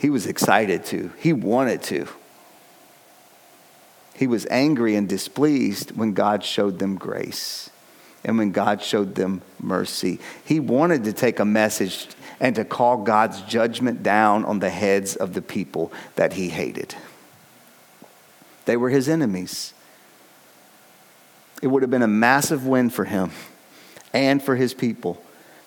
He 0.01 0.09
was 0.09 0.27
excited 0.27 0.87
to. 0.87 1.13
He 1.19 1.35
wanted 1.35 1.83
to. 1.83 2.09
He 4.23 4.29
was 4.29 4.47
angry 4.53 4.95
and 4.95 5.09
displeased 5.09 5.97
when 5.97 6.13
God 6.13 6.45
showed 6.45 6.79
them 6.79 6.95
grace 6.95 7.71
and 8.23 8.39
when 8.39 8.53
God 8.53 8.81
showed 8.81 9.17
them 9.17 9.43
mercy. 9.61 10.21
He 10.45 10.61
wanted 10.61 11.03
to 11.03 11.13
take 11.13 11.41
a 11.41 11.45
message 11.45 12.07
and 12.39 12.55
to 12.55 12.65
call 12.65 12.99
God's 12.99 13.43
judgment 13.43 14.05
down 14.05 14.45
on 14.45 14.61
the 14.61 14.71
heads 14.71 15.17
of 15.17 15.35
the 15.35 15.43
people 15.43 15.93
that 16.15 16.35
he 16.35 16.51
hated. 16.51 16.95
They 18.65 18.77
were 18.77 18.91
his 18.91 19.09
enemies. 19.09 19.75
It 21.61 21.67
would 21.67 21.83
have 21.83 21.91
been 21.91 22.03
a 22.03 22.07
massive 22.07 22.65
win 22.65 22.91
for 22.91 23.07
him 23.07 23.33
and 24.13 24.41
for 24.41 24.55
his 24.55 24.73
people 24.73 25.21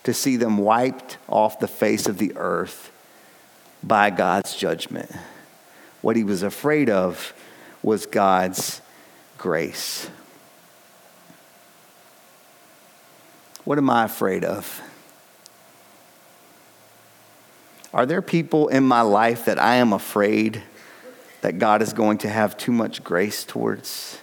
to 0.06 0.14
see 0.14 0.38
them 0.38 0.60
wiped 0.60 1.18
off 1.28 1.60
the 1.60 1.68
face 1.68 2.08
of 2.08 2.20
the 2.20 2.32
earth 2.38 2.90
by 3.84 4.12
God's 4.12 4.56
judgment. 4.56 5.12
What 6.02 6.16
he 6.16 6.24
was 6.24 6.42
afraid 6.42 6.90
of 6.90 7.34
was 7.86 8.08
God's 8.08 8.82
grace. 9.38 10.10
What 13.64 13.78
am 13.78 13.92
I 13.92 14.06
afraid 14.06 14.44
of? 14.44 14.82
Are 17.94 18.08
there 18.08 18.24
people 18.24 18.70
in 18.70 18.84
my 18.84 19.02
life 19.02 19.46
that 19.46 19.62
I 19.62 19.76
am 19.76 19.94
afraid 19.94 20.64
that 21.42 21.60
God 21.60 21.84
is 21.84 21.94
going 21.94 22.18
to 22.20 22.28
have 22.28 22.58
too 22.58 22.72
much 22.72 23.04
grace 23.04 23.44
towards? 23.44 24.18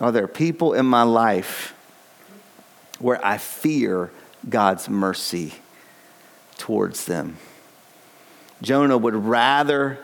Are 0.00 0.12
there 0.12 0.28
people 0.28 0.74
in 0.74 0.86
my 0.86 1.02
life 1.02 1.74
where 3.00 3.22
I 3.26 3.38
fear 3.38 4.12
God's 4.48 4.88
mercy 4.88 5.54
towards 6.58 7.06
them? 7.06 7.36
Jonah 8.62 8.98
would 8.98 9.14
rather 9.14 9.98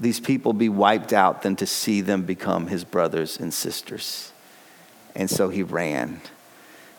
these 0.00 0.18
people 0.18 0.52
be 0.52 0.68
wiped 0.68 1.12
out 1.12 1.42
than 1.42 1.56
to 1.56 1.66
see 1.66 2.00
them 2.00 2.22
become 2.22 2.66
his 2.66 2.84
brothers 2.84 3.38
and 3.38 3.54
sisters. 3.54 4.32
And 5.14 5.30
so 5.30 5.48
he 5.48 5.62
ran 5.62 6.20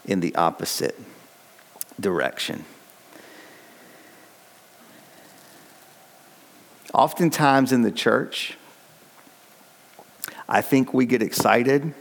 in 0.05 0.19
the 0.19 0.35
opposite 0.35 0.97
direction. 1.99 2.65
Oftentimes 6.93 7.71
in 7.71 7.81
the 7.81 7.91
church, 7.91 8.57
I 10.47 10.61
think 10.61 10.93
we 10.93 11.05
get 11.05 11.21
excited 11.21 11.93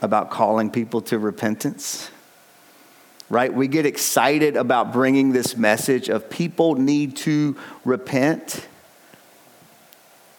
about 0.00 0.30
calling 0.30 0.70
people 0.70 1.00
to 1.02 1.18
repentance. 1.18 2.10
Right? 3.32 3.50
We 3.50 3.66
get 3.66 3.86
excited 3.86 4.58
about 4.58 4.92
bringing 4.92 5.32
this 5.32 5.56
message 5.56 6.10
of 6.10 6.28
people 6.28 6.74
need 6.74 7.16
to 7.16 7.56
repent. 7.82 8.68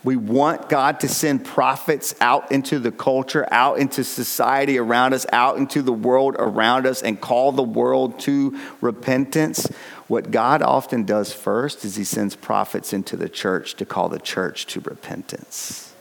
We 0.03 0.15
want 0.15 0.69
God 0.69 0.99
to 0.99 1.07
send 1.07 1.43
prophets 1.43 2.13
out 2.21 2.51
into 2.51 2.77
the 2.77 2.91
culture, 2.91 3.47
out 3.49 3.79
into 3.79 4.03
society 4.03 4.77
around 4.77 5.15
us, 5.15 5.25
out 5.33 5.57
into 5.57 5.81
the 5.81 5.91
world 5.91 6.35
around 6.37 6.85
us, 6.85 7.01
and 7.01 7.19
call 7.19 7.51
the 7.51 7.63
world 7.63 8.19
to 8.19 8.59
repentance. 8.79 9.65
What 10.07 10.29
God 10.29 10.61
often 10.61 11.03
does 11.03 11.33
first 11.33 11.83
is 11.83 11.95
He 11.95 12.03
sends 12.03 12.35
prophets 12.35 12.93
into 12.93 13.17
the 13.17 13.27
church 13.27 13.73
to 13.77 13.85
call 13.85 14.07
the 14.07 14.19
church 14.19 14.67
to 14.67 14.81
repentance. 14.81 15.95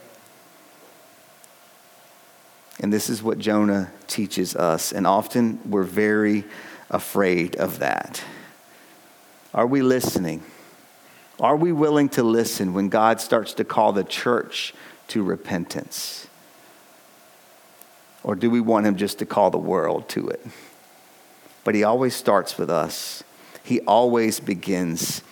And 2.80 2.92
this 2.92 3.08
is 3.08 3.22
what 3.22 3.38
Jonah 3.38 3.90
teaches 4.08 4.54
us, 4.54 4.92
and 4.92 5.06
often 5.06 5.58
we're 5.64 5.84
very 5.84 6.44
afraid 6.92 7.56
of 7.56 7.80
that. 7.80 8.22
Are 9.52 9.66
we 9.66 9.82
listening? 9.82 10.42
Are 11.40 11.56
we 11.56 11.72
willing 11.72 12.08
to 12.10 12.22
listen 12.22 12.74
when 12.74 12.88
God 12.88 13.20
starts 13.20 13.54
to 13.54 13.64
call 13.64 13.92
the 13.92 14.04
church 14.04 14.74
to 15.08 15.22
repentance? 15.24 16.28
Or 18.22 18.36
do 18.36 18.48
we 18.50 18.60
want 18.60 18.86
him 18.86 18.96
just 18.96 19.18
to 19.18 19.26
call 19.26 19.50
the 19.50 19.58
world 19.58 20.08
to 20.10 20.28
it? 20.28 20.46
But 21.64 21.74
he 21.74 21.82
always 21.82 22.14
starts 22.14 22.56
with 22.56 22.70
us, 22.70 23.24
he 23.64 23.80
always 23.80 24.38
begins 24.38 25.22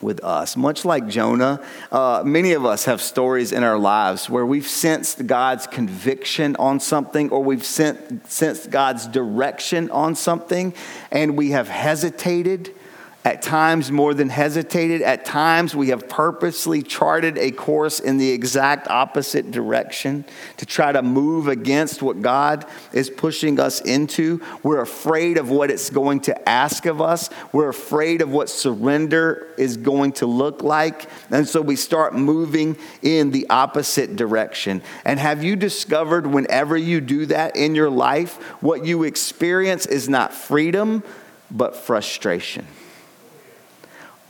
with 0.00 0.22
us. 0.24 0.56
Much 0.56 0.84
like 0.84 1.06
Jonah, 1.06 1.62
uh, 1.92 2.22
many 2.24 2.52
of 2.52 2.64
us 2.64 2.84
have 2.86 3.00
stories 3.00 3.52
in 3.52 3.62
our 3.62 3.78
lives 3.78 4.30
where 4.30 4.46
we've 4.46 4.66
sensed 4.66 5.26
God's 5.26 5.66
conviction 5.66 6.56
on 6.56 6.80
something 6.80 7.30
or 7.30 7.42
we've 7.42 7.64
sensed 7.64 8.70
God's 8.70 9.06
direction 9.06 9.90
on 9.90 10.14
something 10.14 10.74
and 11.10 11.36
we 11.36 11.50
have 11.50 11.68
hesitated 11.68 12.74
at 13.22 13.42
times 13.42 13.92
more 13.92 14.14
than 14.14 14.30
hesitated. 14.30 15.02
At 15.02 15.26
times, 15.26 15.74
we 15.74 15.88
have 15.88 16.08
purposely 16.08 16.82
charted 16.82 17.36
a 17.36 17.50
course 17.50 18.00
in 18.00 18.16
the 18.16 18.30
exact 18.30 18.88
opposite 18.88 19.50
direction 19.50 20.24
to 20.56 20.64
try 20.64 20.90
to 20.90 21.02
move 21.02 21.46
against 21.46 22.00
what 22.00 22.22
God 22.22 22.64
is 22.94 23.10
pushing 23.10 23.60
us 23.60 23.82
into. 23.82 24.40
We're 24.62 24.80
afraid 24.80 25.36
of 25.36 25.50
what 25.50 25.70
it's 25.70 25.90
going 25.90 26.20
to 26.20 26.48
ask 26.48 26.86
of 26.86 27.02
us. 27.02 27.28
We're 27.52 27.68
afraid 27.68 28.22
of 28.22 28.30
what 28.30 28.48
surrender 28.48 29.48
is 29.58 29.76
going 29.76 30.12
to 30.12 30.26
look 30.26 30.62
like. 30.62 31.06
And 31.30 31.46
so 31.46 31.60
we 31.60 31.76
start 31.76 32.14
moving 32.14 32.78
in 33.02 33.32
the 33.32 33.46
opposite 33.50 34.16
direction. 34.16 34.80
And 35.04 35.20
have 35.20 35.44
you 35.44 35.56
discovered 35.56 36.26
whenever 36.26 36.76
you 36.76 37.02
do 37.02 37.26
that 37.26 37.54
in 37.54 37.74
your 37.74 37.90
life, 37.90 38.36
what 38.62 38.86
you 38.86 39.02
experience 39.02 39.84
is 39.84 40.08
not 40.08 40.32
freedom, 40.32 41.02
but 41.50 41.76
frustration? 41.76 42.66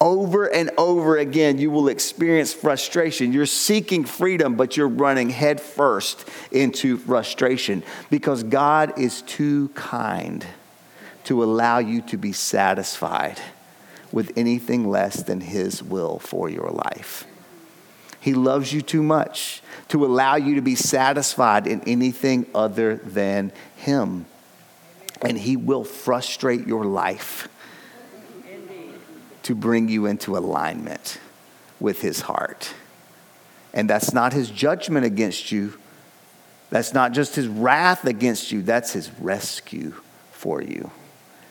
Over 0.01 0.47
and 0.47 0.71
over 0.79 1.19
again, 1.19 1.59
you 1.59 1.71
will 1.71 1.89
experience 1.89 2.55
frustration. 2.55 3.33
You're 3.33 3.45
seeking 3.47 4.05
freedom, 4.05 4.55
but 4.55 4.77
you're 4.77 4.89
running 4.89 5.29
headfirst 5.29 6.27
into 6.51 6.97
frustration 6.97 7.83
because 8.09 8.43
God 8.43 8.99
is 8.99 9.23
too 9.23 9.69
kind 9.71 10.47
to 11.25 11.45
allow 11.45 11.79
you 11.79 12.01
to 12.03 12.17
be 12.17 12.33
satisfied 12.33 13.39
with 14.11 14.33
anything 14.37 14.89
less 14.89 15.23
than 15.23 15.41
His 15.41 15.83
will 15.83 16.19
for 16.19 16.49
your 16.49 16.71
life. 16.71 17.27
He 18.21 18.35
loves 18.35 18.73
you 18.73 18.83
too 18.83 19.03
much 19.03 19.63
to 19.89 20.05
allow 20.05 20.37
you 20.37 20.55
to 20.55 20.63
be 20.63 20.75
satisfied 20.75 21.67
in 21.67 21.83
anything 21.83 22.47
other 22.55 22.97
than 22.97 23.53
Him. 23.77 24.25
And 25.23 25.39
He 25.39 25.57
will 25.57 25.85
frustrate 25.85 26.67
your 26.67 26.85
life 26.85 27.49
to 29.43 29.55
bring 29.55 29.89
you 29.89 30.07
into 30.07 30.37
alignment 30.37 31.19
with 31.79 32.03
his 32.03 32.23
heart. 32.23 32.75
And 33.73 33.89
that's 33.89 34.13
not 34.13 34.33
his 34.33 34.51
judgment 34.51 35.07
against 35.07 35.53
you. 35.53 35.79
That's 36.71 36.93
not 36.95 37.13
just 37.13 37.35
his 37.35 37.49
wrath 37.49 38.05
against 38.05 38.53
you. 38.53 38.63
That's 38.63 38.93
his 38.93 39.11
rescue 39.21 39.95
for 40.33 40.63
you. 40.63 40.91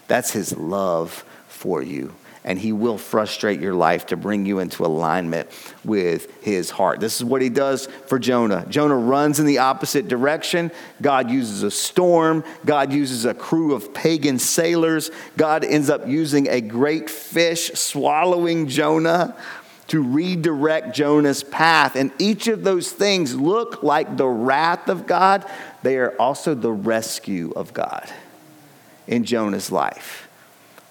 That's 0.07 0.31
his 0.31 0.55
love 0.55 1.23
for 1.47 1.81
you. 1.81 2.15
And 2.49 2.57
he 2.57 2.73
will 2.73 2.97
frustrate 2.97 3.61
your 3.61 3.75
life 3.75 4.07
to 4.07 4.17
bring 4.17 4.43
you 4.43 4.57
into 4.57 4.83
alignment 4.83 5.47
with 5.85 6.43
his 6.43 6.71
heart. 6.71 6.99
This 6.99 7.17
is 7.17 7.23
what 7.23 7.43
he 7.43 7.49
does 7.49 7.85
for 8.07 8.17
Jonah. 8.17 8.65
Jonah 8.67 8.97
runs 8.97 9.39
in 9.39 9.45
the 9.45 9.59
opposite 9.59 10.07
direction. 10.07 10.71
God 10.99 11.29
uses 11.29 11.61
a 11.61 11.69
storm, 11.69 12.43
God 12.65 12.91
uses 12.91 13.25
a 13.25 13.35
crew 13.35 13.75
of 13.75 13.93
pagan 13.93 14.39
sailors. 14.39 15.11
God 15.37 15.63
ends 15.63 15.91
up 15.91 16.07
using 16.07 16.47
a 16.49 16.59
great 16.59 17.07
fish 17.07 17.71
swallowing 17.75 18.67
Jonah 18.67 19.37
to 19.89 20.01
redirect 20.01 20.95
Jonah's 20.95 21.43
path. 21.43 21.95
And 21.95 22.11
each 22.17 22.47
of 22.47 22.63
those 22.63 22.91
things 22.91 23.35
look 23.35 23.83
like 23.83 24.17
the 24.17 24.27
wrath 24.27 24.89
of 24.89 25.05
God, 25.05 25.45
they 25.83 25.97
are 25.97 26.19
also 26.19 26.55
the 26.55 26.71
rescue 26.71 27.53
of 27.55 27.75
God 27.75 28.11
in 29.05 29.23
Jonah's 29.23 29.71
life. 29.71 30.28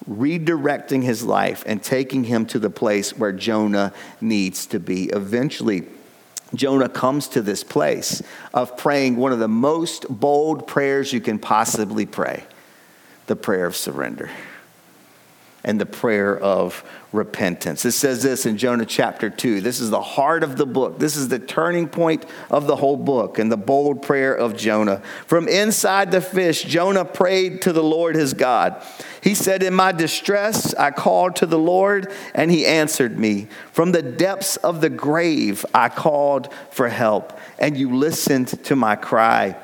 Redirecting 0.08 1.02
his 1.02 1.22
life 1.22 1.62
and 1.66 1.82
taking 1.82 2.24
him 2.24 2.46
to 2.46 2.58
the 2.58 2.70
place 2.70 3.16
where 3.16 3.32
Jonah 3.32 3.92
needs 4.20 4.66
to 4.66 4.80
be. 4.80 5.04
Eventually, 5.06 5.86
Jonah 6.54 6.88
comes 6.88 7.28
to 7.28 7.42
this 7.42 7.62
place 7.62 8.22
of 8.54 8.76
praying 8.76 9.16
one 9.16 9.32
of 9.32 9.38
the 9.38 9.48
most 9.48 10.06
bold 10.08 10.66
prayers 10.66 11.12
you 11.12 11.20
can 11.20 11.38
possibly 11.38 12.06
pray 12.06 12.44
the 13.26 13.36
prayer 13.36 13.66
of 13.66 13.76
surrender 13.76 14.30
and 15.68 15.78
the 15.78 15.86
prayer 15.86 16.34
of 16.34 16.82
repentance. 17.12 17.84
It 17.84 17.92
says 17.92 18.22
this 18.22 18.46
in 18.46 18.56
Jonah 18.56 18.86
chapter 18.86 19.28
2. 19.28 19.60
This 19.60 19.80
is 19.80 19.90
the 19.90 20.00
heart 20.00 20.42
of 20.42 20.56
the 20.56 20.64
book. 20.64 20.98
This 20.98 21.14
is 21.14 21.28
the 21.28 21.38
turning 21.38 21.88
point 21.88 22.24
of 22.50 22.66
the 22.66 22.76
whole 22.76 22.96
book 22.96 23.38
and 23.38 23.52
the 23.52 23.58
bold 23.58 24.00
prayer 24.00 24.34
of 24.34 24.56
Jonah. 24.56 25.02
From 25.26 25.46
inside 25.46 26.10
the 26.10 26.22
fish, 26.22 26.62
Jonah 26.62 27.04
prayed 27.04 27.60
to 27.62 27.74
the 27.74 27.82
Lord 27.82 28.16
his 28.16 28.32
God. 28.32 28.82
He 29.22 29.34
said, 29.34 29.62
In 29.62 29.74
my 29.74 29.92
distress, 29.92 30.72
I 30.74 30.90
called 30.90 31.36
to 31.36 31.46
the 31.46 31.58
Lord, 31.58 32.10
and 32.34 32.50
he 32.50 32.64
answered 32.64 33.18
me. 33.18 33.48
From 33.70 33.92
the 33.92 34.02
depths 34.02 34.56
of 34.56 34.80
the 34.80 34.88
grave, 34.88 35.66
I 35.74 35.90
called 35.90 36.50
for 36.70 36.88
help, 36.88 37.38
and 37.58 37.76
you 37.76 37.94
listened 37.94 38.48
to 38.64 38.74
my 38.74 38.96
cry. 38.96 39.54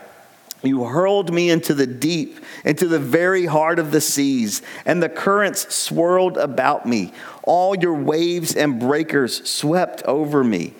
You 0.65 0.85
hurled 0.85 1.33
me 1.33 1.51
into 1.51 1.75
the 1.75 1.87
deep, 1.87 2.39
into 2.65 2.89
the 2.89 2.99
very 2.99 3.45
heart 3.45 3.79
of 3.79 3.91
the 3.91 4.01
seas, 4.01 4.63
and 4.87 5.03
the 5.03 5.09
currents 5.09 5.75
swirled 5.75 6.39
about 6.39 6.87
me. 6.87 7.13
All 7.43 7.77
your 7.77 7.95
waves 7.95 8.57
and 8.57 8.81
breakers 8.81 9.49
swept 9.49 10.03
over 10.05 10.43
me. 10.43 10.73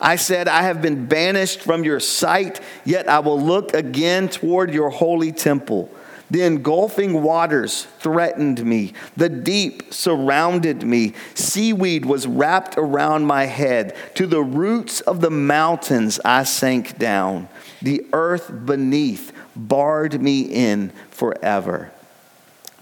I 0.00 0.16
said, 0.16 0.48
I 0.48 0.62
have 0.62 0.80
been 0.80 1.06
banished 1.06 1.60
from 1.60 1.84
your 1.84 2.00
sight, 2.00 2.60
yet 2.84 3.08
I 3.08 3.20
will 3.20 3.40
look 3.40 3.74
again 3.74 4.28
toward 4.28 4.72
your 4.72 4.90
holy 4.90 5.32
temple. 5.32 5.90
The 6.32 6.42
engulfing 6.42 7.22
waters 7.22 7.86
threatened 7.98 8.64
me. 8.64 8.94
The 9.18 9.28
deep 9.28 9.92
surrounded 9.92 10.82
me. 10.82 11.12
Seaweed 11.34 12.06
was 12.06 12.26
wrapped 12.26 12.78
around 12.78 13.26
my 13.26 13.44
head. 13.44 13.94
To 14.14 14.26
the 14.26 14.42
roots 14.42 15.02
of 15.02 15.20
the 15.20 15.30
mountains 15.30 16.18
I 16.24 16.44
sank 16.44 16.96
down. 16.96 17.48
The 17.82 18.06
earth 18.12 18.50
beneath 18.64 19.32
barred 19.56 20.20
me 20.20 20.42
in 20.42 20.90
forever. 21.10 21.90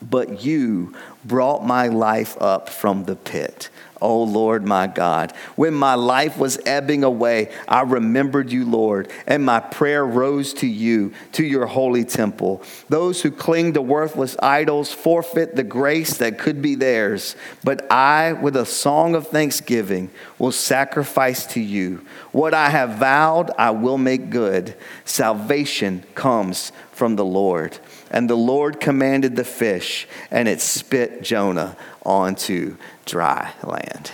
But 0.03 0.45
you 0.45 0.95
brought 1.25 1.65
my 1.65 1.89
life 1.89 2.41
up 2.41 2.69
from 2.69 3.05
the 3.05 3.17
pit. 3.17 3.69
O 4.01 4.23
Lord 4.23 4.67
my 4.67 4.87
God. 4.87 5.33
When 5.57 5.75
my 5.75 5.95
life 5.95 6.39
was 6.39 6.59
ebbing 6.65 7.05
away, 7.05 7.53
I 7.69 7.83
remembered 7.83 8.51
you, 8.51 8.65
Lord, 8.65 9.11
and 9.27 9.45
my 9.45 9.61
prayer 9.61 10.05
rose 10.05 10.55
to 10.55 10.67
you, 10.67 11.13
to 11.33 11.45
your 11.45 11.67
holy 11.67 12.05
temple. 12.05 12.63
Those 12.89 13.23
who 13.23 13.31
cling 13.31 13.75
to 13.75 13.83
worthless 13.83 14.37
idols 14.43 14.93
forfeit 14.93 15.57
the 15.57 15.65
grace 15.65 16.17
that 16.19 16.39
could 16.39 16.63
be 16.63 16.75
theirs. 16.75 17.37
But 17.63 17.91
I, 17.91 18.33
with 18.33 18.57
a 18.57 18.67
song 18.67 19.15
of 19.15 19.29
thanksgiving, 19.29 20.11
will 20.39 20.53
sacrifice 20.53 21.47
to 21.47 21.61
you. 21.61 22.05
What 22.33 22.55
I 22.55 22.71
have 22.71 22.99
vowed, 22.99 23.51
I 23.59 23.71
will 23.71 23.99
make 23.99 24.31
good. 24.31 24.75
Salvation 25.05 26.05
comes 26.15 26.73
from 26.93 27.17
the 27.17 27.25
Lord. 27.25 27.79
And 28.11 28.29
the 28.29 28.37
Lord 28.37 28.81
commanded 28.81 29.37
the 29.37 29.45
fish, 29.45 30.09
and 30.31 30.49
it 30.49 30.61
spit 30.61 31.23
Jonah 31.23 31.77
onto 32.05 32.77
dry 33.05 33.53
land. 33.63 34.11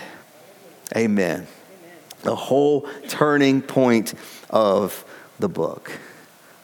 Amen. 0.96 1.46
The 2.22 2.34
whole 2.34 2.88
turning 3.08 3.62
point 3.62 4.14
of 4.50 5.04
the 5.38 5.48
book. 5.48 5.92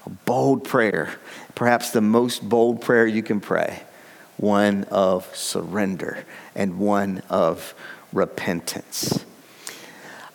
A 0.07 0.11
bold 0.11 0.65
prayer, 0.65 1.15
perhaps 1.55 1.91
the 1.91 2.01
most 2.01 2.49
bold 2.49 2.81
prayer 2.81 3.07
you 3.07 3.23
can 3.23 3.41
pray, 3.41 3.83
one 4.37 4.85
of 4.85 5.35
surrender 5.37 6.25
and 6.55 6.79
one 6.79 7.23
of 7.29 7.75
repentance. 8.13 9.25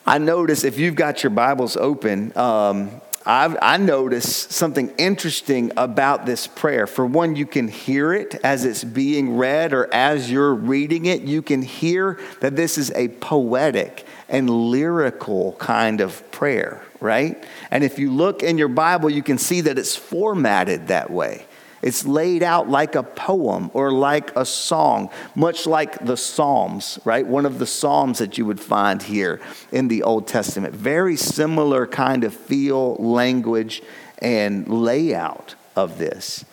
I 0.05 0.19
notice 0.19 0.63
if 0.63 0.79
you've 0.79 0.95
got 0.95 1.23
your 1.23 1.31
Bibles 1.31 1.75
open, 1.75 2.31
um, 2.37 3.01
I've, 3.29 3.57
I 3.61 3.75
notice 3.75 4.33
something 4.33 4.93
interesting 4.97 5.73
about 5.75 6.25
this 6.25 6.47
prayer. 6.47 6.87
For 6.87 7.05
one, 7.05 7.35
you 7.35 7.45
can 7.45 7.67
hear 7.67 8.13
it 8.13 8.35
as 8.35 8.63
it's 8.63 8.85
being 8.85 9.35
read, 9.35 9.73
or 9.73 9.93
as 9.93 10.31
you're 10.31 10.53
reading 10.53 11.07
it, 11.07 11.23
you 11.23 11.41
can 11.41 11.61
hear 11.61 12.21
that 12.39 12.55
this 12.55 12.77
is 12.77 12.89
a 12.91 13.09
poetic 13.09 14.05
and 14.29 14.49
lyrical 14.49 15.57
kind 15.59 15.99
of 15.99 16.31
prayer, 16.31 16.81
right? 17.01 17.43
And 17.69 17.83
if 17.83 17.99
you 17.99 18.11
look 18.11 18.43
in 18.43 18.57
your 18.57 18.69
Bible, 18.69 19.09
you 19.09 19.23
can 19.23 19.37
see 19.37 19.59
that 19.59 19.77
it's 19.77 19.97
formatted 19.97 20.87
that 20.87 21.09
way. 21.09 21.46
It's 21.81 22.05
laid 22.05 22.41
out 22.41 22.69
like 22.69 22.95
a 22.95 23.03
poem 23.03 23.69
or 23.73 23.91
like 23.91 24.35
a 24.35 24.45
song, 24.45 25.09
much 25.35 25.67
like 25.67 26.03
the 26.03 26.17
Psalms, 26.17 26.99
right? 27.05 27.25
One 27.25 27.45
of 27.45 27.59
the 27.59 27.67
Psalms 27.67 28.19
that 28.19 28.37
you 28.37 28.45
would 28.45 28.59
find 28.59 29.01
here 29.01 29.39
in 29.71 29.87
the 29.87 30.03
Old 30.03 30.27
Testament. 30.27 30.73
Very 30.73 31.15
similar 31.15 31.85
kind 31.85 32.23
of 32.23 32.33
feel, 32.33 32.95
language, 32.95 33.83
and 34.19 34.67
layout 34.67 35.55
of 35.75 35.99
this. 35.99 36.45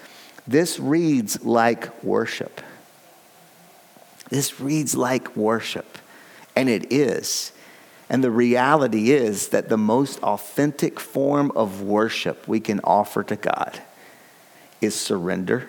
This 0.46 0.78
reads 0.78 1.42
like 1.42 2.04
worship. 2.04 2.60
This 4.28 4.60
reads 4.60 4.94
like 4.94 5.36
worship, 5.36 5.98
and 6.54 6.68
it 6.68 6.92
is. 6.92 7.52
And 8.10 8.22
the 8.22 8.30
reality 8.30 9.10
is 9.10 9.48
that 9.48 9.70
the 9.70 9.78
most 9.78 10.22
authentic 10.22 11.00
form 11.00 11.50
of 11.52 11.80
worship 11.80 12.46
we 12.46 12.60
can 12.60 12.80
offer 12.84 13.22
to 13.22 13.36
God 13.36 13.80
is 14.84 14.94
surrender 14.94 15.68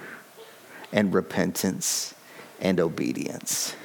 and 0.92 1.14
repentance 1.14 2.14
and 2.60 2.80
obedience. 2.80 3.76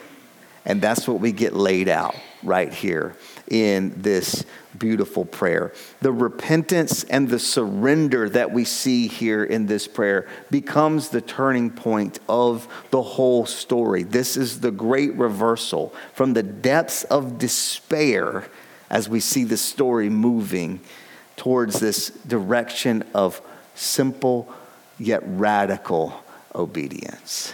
And 0.64 0.82
that's 0.82 1.08
what 1.08 1.20
we 1.20 1.32
get 1.32 1.54
laid 1.54 1.88
out 1.88 2.14
right 2.42 2.72
here 2.72 3.16
in 3.48 3.94
this 4.00 4.44
beautiful 4.78 5.24
prayer. 5.24 5.72
The 6.00 6.12
repentance 6.12 7.04
and 7.04 7.28
the 7.28 7.38
surrender 7.38 8.28
that 8.28 8.52
we 8.52 8.64
see 8.64 9.08
here 9.08 9.42
in 9.42 9.66
this 9.66 9.88
prayer 9.88 10.28
becomes 10.50 11.08
the 11.08 11.22
turning 11.22 11.70
point 11.70 12.20
of 12.28 12.68
the 12.90 13.02
whole 13.02 13.46
story. 13.46 14.02
This 14.02 14.36
is 14.36 14.60
the 14.60 14.70
great 14.70 15.14
reversal 15.14 15.94
from 16.14 16.34
the 16.34 16.42
depths 16.42 17.04
of 17.04 17.38
despair 17.38 18.44
as 18.90 19.08
we 19.08 19.20
see 19.20 19.44
the 19.44 19.56
story 19.56 20.08
moving 20.08 20.80
towards 21.36 21.80
this 21.80 22.10
direction 22.10 23.02
of 23.14 23.40
simple 23.74 24.54
yet 25.00 25.22
radical 25.24 26.22
obedience. 26.54 27.52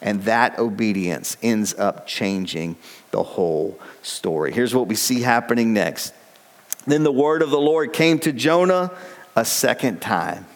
And 0.00 0.22
that 0.24 0.58
obedience 0.58 1.36
ends 1.42 1.74
up 1.74 2.06
changing 2.06 2.76
the 3.10 3.22
whole 3.22 3.80
story. 4.02 4.52
Here's 4.52 4.74
what 4.74 4.86
we 4.86 4.94
see 4.94 5.22
happening 5.22 5.72
next. 5.72 6.12
Then 6.86 7.02
the 7.02 7.12
word 7.12 7.40
of 7.40 7.50
the 7.50 7.60
Lord 7.60 7.94
came 7.94 8.18
to 8.20 8.32
Jonah 8.32 8.90
a 9.34 9.44
second 9.44 10.02
time. 10.02 10.46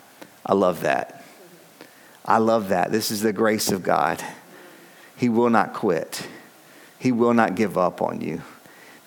I 0.45 0.53
love 0.53 0.83
that. 0.83 1.25
I 2.25 2.38
love 2.38 2.69
that. 2.69 2.93
This 2.93 3.11
is 3.11 3.23
the 3.23 3.33
grace 3.33 3.73
of 3.73 3.83
God. 3.83 4.23
He 5.17 5.31
will 5.31 5.51
not 5.51 5.73
quit, 5.73 6.29
He 6.99 7.11
will 7.11 7.35
not 7.35 7.55
give 7.55 7.79
up 7.79 8.03
on 8.03 8.21
you. 8.21 8.43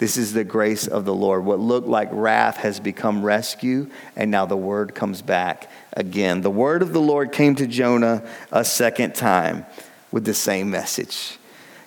This 0.01 0.17
is 0.17 0.33
the 0.33 0.43
grace 0.43 0.87
of 0.87 1.05
the 1.05 1.13
Lord. 1.13 1.45
What 1.45 1.59
looked 1.59 1.87
like 1.87 2.09
wrath 2.11 2.57
has 2.57 2.79
become 2.79 3.23
rescue, 3.23 3.87
and 4.15 4.31
now 4.31 4.47
the 4.47 4.57
word 4.57 4.95
comes 4.95 5.21
back 5.21 5.69
again. 5.93 6.41
The 6.41 6.49
word 6.49 6.81
of 6.81 6.91
the 6.91 6.99
Lord 6.99 7.31
came 7.31 7.53
to 7.57 7.67
Jonah 7.67 8.27
a 8.51 8.65
second 8.65 9.13
time 9.13 9.63
with 10.11 10.25
the 10.25 10.33
same 10.33 10.71
message. 10.71 11.37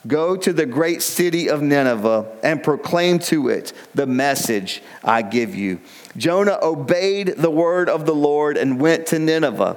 Go 0.07 0.37
to 0.37 0.53
the 0.53 0.65
great 0.65 1.03
city 1.03 1.51
of 1.51 1.61
Nineveh 1.61 2.39
and 2.45 2.63
proclaim 2.63 3.19
to 3.19 3.49
it 3.49 3.73
the 3.97 4.07
message 4.07 4.81
I 5.03 5.23
give 5.23 5.57
you. 5.57 5.81
Jonah 6.17 6.61
obeyed 6.63 7.35
the 7.37 7.51
word 7.51 7.89
of 7.89 8.07
the 8.07 8.15
Lord 8.15 8.57
and 8.57 8.81
went 8.81 9.09
to 9.09 9.19
Nineveh. 9.19 9.77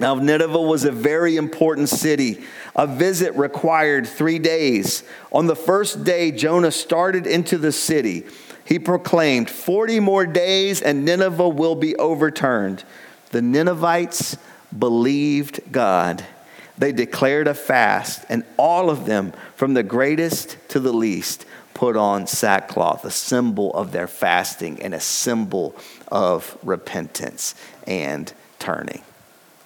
Now, 0.00 0.14
Nineveh 0.14 0.60
was 0.60 0.84
a 0.84 0.90
very 0.90 1.36
important 1.36 1.90
city 1.90 2.42
a 2.74 2.86
visit 2.86 3.34
required 3.34 4.06
three 4.06 4.38
days. 4.38 5.02
On 5.32 5.46
the 5.46 5.56
first 5.56 6.04
day, 6.04 6.30
Jonah 6.30 6.70
started 6.70 7.26
into 7.26 7.58
the 7.58 7.72
city. 7.72 8.24
He 8.64 8.78
proclaimed, 8.78 9.50
40 9.50 10.00
more 10.00 10.24
days 10.24 10.80
and 10.80 11.04
Nineveh 11.04 11.48
will 11.48 11.74
be 11.74 11.94
overturned. 11.96 12.84
The 13.30 13.42
Ninevites 13.42 14.38
believed 14.76 15.60
God. 15.70 16.24
They 16.78 16.92
declared 16.92 17.46
a 17.46 17.54
fast, 17.54 18.24
and 18.30 18.44
all 18.56 18.88
of 18.88 19.04
them, 19.04 19.34
from 19.54 19.74
the 19.74 19.82
greatest 19.82 20.56
to 20.70 20.80
the 20.80 20.92
least, 20.92 21.44
put 21.74 21.96
on 21.96 22.26
sackcloth, 22.26 23.04
a 23.04 23.10
symbol 23.10 23.74
of 23.74 23.92
their 23.92 24.06
fasting 24.06 24.80
and 24.80 24.94
a 24.94 25.00
symbol 25.00 25.76
of 26.08 26.56
repentance 26.62 27.54
and 27.86 28.32
turning. 28.58 29.02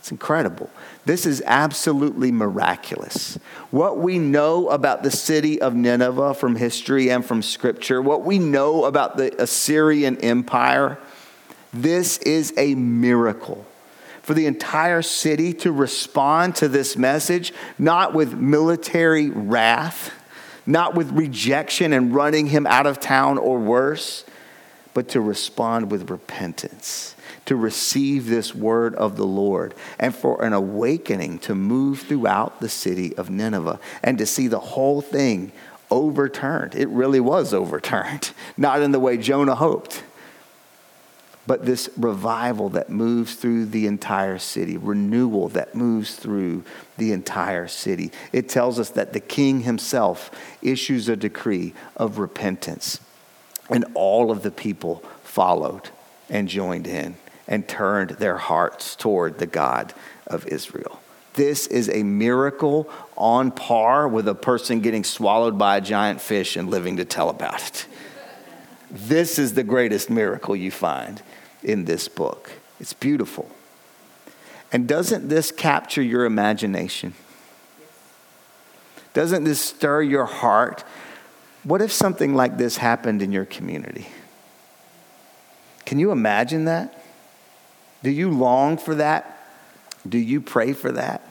It's 0.05 0.11
incredible. 0.11 0.69
This 1.07 1.25
is 1.25 1.43
absolutely 1.47 2.31
miraculous. 2.31 3.39
What 3.71 3.97
we 3.97 4.19
know 4.19 4.69
about 4.69 5.03
the 5.03 5.11
city 5.11 5.63
of 5.63 5.75
Nineveh 5.75 6.35
from 6.35 6.57
history 6.57 7.11
and 7.11 7.25
from 7.25 7.41
scripture, 7.41 8.03
what 8.03 8.23
we 8.23 8.39
know 8.39 8.85
about 8.85 9.17
the 9.17 9.35
Assyrian 9.43 10.19
Empire, 10.19 10.99
this 11.73 12.19
is 12.19 12.53
a 12.59 12.75
miracle. 12.75 13.65
For 14.21 14.35
the 14.35 14.45
entire 14.45 15.01
city 15.01 15.55
to 15.55 15.73
respond 15.73 16.55
to 16.57 16.69
this 16.69 16.99
message, 16.99 17.55
not 17.79 18.13
with 18.13 18.35
military 18.35 19.31
wrath, 19.31 20.13
not 20.67 20.95
with 20.95 21.13
rejection 21.13 21.95
and 21.95 22.15
running 22.15 22.49
him 22.49 22.67
out 22.67 22.87
of 22.87 23.01
town 23.01 23.39
or 23.39 23.59
worse, 23.59 24.27
but 24.93 25.09
to 25.09 25.23
respond 25.23 25.91
with 25.91 26.11
repentance 26.11 27.14
to 27.47 27.57
receive 27.57 28.27
this 28.27 28.55
word 28.55 28.95
of 28.95 29.17
the 29.17 29.27
Lord 29.27 29.75
and 29.99 30.15
for 30.15 30.43
an 30.43 30.53
awakening 30.53 31.39
to 31.41 31.55
move 31.55 32.01
throughout 32.01 32.61
the 32.61 32.69
city 32.69 33.15
of 33.17 33.31
Nineveh 33.31 33.81
and 34.03 34.19
to 34.19 34.27
see 34.27 34.49
the 34.49 34.61
whole 34.61 35.01
thing 35.01 35.53
overturned. 35.91 36.75
It 36.75 36.89
really 36.89 37.21
was 37.21 37.53
overturned, 37.53 38.33
not 38.57 38.83
in 38.83 38.93
the 38.93 39.01
way 39.01 39.17
Jonah 39.17 39.55
hoped. 39.55 40.03
But 41.47 41.67
this 41.67 41.91
revival 41.99 42.71
that 42.71 42.89
moves 42.89 43.35
through 43.35 43.67
the 43.67 43.87
entire 43.87 44.39
city, 44.39 44.79
renewal 44.79 45.51
that 45.51 45.75
moves 45.75 46.17
through 46.17 46.65
the 46.97 47.13
entire 47.13 47.69
city. 47.69 48.13
It 48.33 48.49
tells 48.49 48.81
us 48.81 48.89
that 48.91 49.13
the 49.13 49.21
king 49.21 49.61
himself 49.61 50.31
issues 50.63 51.07
a 51.07 51.17
decree 51.17 51.75
of 51.99 52.19
repentance, 52.19 52.99
and 53.69 53.85
all 53.93 54.31
of 54.31 54.43
the 54.43 54.51
people 54.51 55.05
followed 55.23 55.91
and 56.31 56.49
joined 56.49 56.87
in 56.87 57.15
and 57.47 57.69
turned 57.69 58.11
their 58.11 58.37
hearts 58.37 58.97
toward 58.97 59.39
the 59.39 59.47
God 59.47 59.93
of 60.27 60.47
Israel. 60.47 61.01
This 61.35 61.67
is 61.67 61.89
a 61.89 62.03
miracle 62.05 62.89
on 63.17 63.51
par 63.51 64.07
with 64.07 64.29
a 64.29 64.35
person 64.35 64.81
getting 64.81 65.05
swallowed 65.05 65.59
by 65.59 65.77
a 65.77 65.81
giant 65.81 66.21
fish 66.21 66.57
and 66.57 66.71
living 66.71 66.97
to 66.99 67.05
tell 67.05 67.29
about 67.29 67.67
it. 67.67 67.87
This 68.91 69.39
is 69.39 69.55
the 69.55 69.65
greatest 69.65 70.09
miracle 70.09 70.55
you 70.55 70.71
find 70.71 71.23
in 71.63 71.85
this 71.85 72.07
book. 72.07 72.53
It's 72.79 72.93
beautiful. 72.93 73.51
And 74.73 74.87
doesn't 74.87 75.29
this 75.29 75.51
capture 75.51 76.03
your 76.03 76.25
imagination? 76.25 77.15
Doesn't 79.13 79.45
this 79.45 79.61
stir 79.61 80.03
your 80.03 80.27
heart? 80.27 80.85
What 81.65 81.81
if 81.81 81.91
something 81.93 82.35
like 82.35 82.59
this 82.59 82.77
happened 82.77 83.23
in 83.23 83.33
your 83.33 83.45
community? 83.45 84.09
Can 85.85 85.99
you 85.99 86.13
imagine 86.13 86.65
that? 86.67 87.04
Do 88.05 88.11
you 88.11 88.31
long 88.31 88.77
for 88.77 88.97
that? 88.97 89.39
Do 90.07 90.19
you 90.19 90.43
pray 90.43 90.75
for 90.75 90.93
that? 90.93 91.23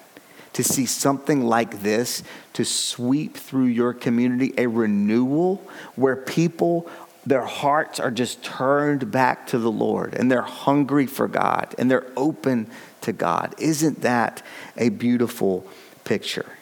To 0.53 0.63
see 0.63 0.88
something 0.88 1.45
like 1.45 1.83
this 1.83 2.23
to 2.53 2.65
sweep 2.65 3.38
through 3.38 3.65
your 3.65 3.93
community, 3.93 4.55
a 4.57 4.65
renewal 4.65 5.63
where 5.95 6.15
people, 6.15 6.89
their 7.27 7.45
hearts 7.45 7.99
are 7.99 8.09
just 8.09 8.43
turned 8.43 9.12
back 9.12 9.45
to 9.47 9.59
the 9.59 9.71
Lord 9.71 10.15
and 10.15 10.31
they're 10.31 10.41
hungry 10.41 11.05
for 11.05 11.27
God 11.27 11.75
and 11.77 11.91
they're 11.91 12.12
open 12.17 12.71
to 13.01 13.13
God. 13.13 13.53
Isn't 13.59 14.01
that 14.01 14.41
a 14.75 14.89
beautiful 14.89 15.67
picture? 16.05 16.57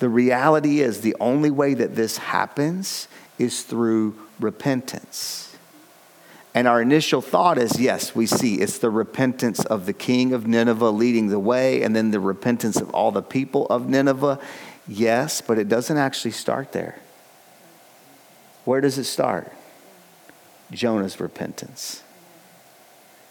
The 0.00 0.08
reality 0.08 0.80
is 0.80 1.02
the 1.02 1.16
only 1.20 1.52
way 1.52 1.74
that 1.74 1.94
this 1.94 2.18
happens 2.18 3.06
is 3.38 3.62
through 3.62 4.16
repentance. 4.40 5.47
And 6.58 6.66
our 6.66 6.82
initial 6.82 7.22
thought 7.22 7.56
is 7.56 7.78
yes, 7.78 8.16
we 8.16 8.26
see 8.26 8.56
it's 8.56 8.78
the 8.78 8.90
repentance 8.90 9.64
of 9.64 9.86
the 9.86 9.92
king 9.92 10.32
of 10.32 10.48
Nineveh 10.48 10.90
leading 10.90 11.28
the 11.28 11.38
way, 11.38 11.82
and 11.84 11.94
then 11.94 12.10
the 12.10 12.18
repentance 12.18 12.80
of 12.80 12.90
all 12.90 13.12
the 13.12 13.22
people 13.22 13.66
of 13.66 13.88
Nineveh. 13.88 14.40
Yes, 14.88 15.40
but 15.40 15.56
it 15.56 15.68
doesn't 15.68 15.96
actually 15.96 16.32
start 16.32 16.72
there. 16.72 16.98
Where 18.64 18.80
does 18.80 18.98
it 18.98 19.04
start? 19.04 19.52
Jonah's 20.72 21.20
repentance. 21.20 22.02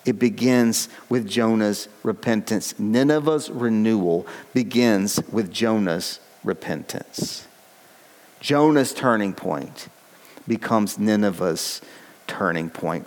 It 0.05 0.17
begins 0.19 0.87
with 1.09 1.27
Jonah's 1.27 1.89
repentance. 2.03 2.79
Nineveh's 2.79 3.49
renewal 3.49 4.25
begins 4.53 5.19
with 5.29 5.51
Jonah's 5.51 6.21
repentance. 6.45 7.45
Jonah's 8.39 8.93
turning 8.93 9.33
point 9.33 9.89
becomes 10.47 10.97
Nineveh's 10.97 11.81
turning 12.25 12.69
point 12.69 13.05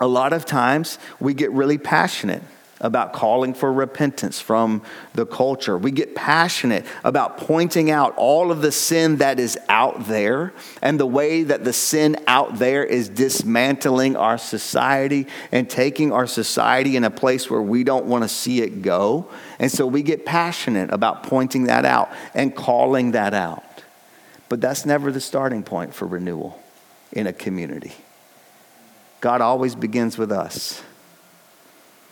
a 0.00 0.06
lot 0.06 0.32
of 0.32 0.44
times 0.46 0.98
we 1.20 1.34
get 1.34 1.50
really 1.52 1.78
passionate 1.78 2.42
about 2.80 3.12
calling 3.12 3.52
for 3.52 3.70
repentance 3.70 4.40
from 4.40 4.82
the 5.12 5.26
culture. 5.26 5.76
We 5.76 5.90
get 5.90 6.14
passionate 6.14 6.86
about 7.04 7.36
pointing 7.36 7.90
out 7.90 8.14
all 8.16 8.50
of 8.50 8.62
the 8.62 8.72
sin 8.72 9.16
that 9.16 9.38
is 9.38 9.58
out 9.68 10.06
there 10.06 10.54
and 10.80 10.98
the 10.98 11.06
way 11.06 11.42
that 11.42 11.64
the 11.64 11.74
sin 11.74 12.16
out 12.26 12.58
there 12.58 12.82
is 12.82 13.10
dismantling 13.10 14.16
our 14.16 14.38
society 14.38 15.26
and 15.52 15.68
taking 15.68 16.10
our 16.10 16.26
society 16.26 16.96
in 16.96 17.04
a 17.04 17.10
place 17.10 17.50
where 17.50 17.60
we 17.60 17.84
don't 17.84 18.06
want 18.06 18.24
to 18.24 18.28
see 18.28 18.62
it 18.62 18.80
go. 18.80 19.28
And 19.58 19.70
so 19.70 19.86
we 19.86 20.02
get 20.02 20.24
passionate 20.24 20.90
about 20.90 21.24
pointing 21.24 21.64
that 21.64 21.84
out 21.84 22.10
and 22.32 22.56
calling 22.56 23.10
that 23.10 23.34
out. 23.34 23.62
But 24.48 24.62
that's 24.62 24.86
never 24.86 25.12
the 25.12 25.20
starting 25.20 25.62
point 25.62 25.94
for 25.94 26.06
renewal 26.06 26.60
in 27.12 27.26
a 27.26 27.32
community. 27.32 27.92
God 29.20 29.40
always 29.40 29.74
begins 29.74 30.16
with 30.16 30.32
us. 30.32 30.82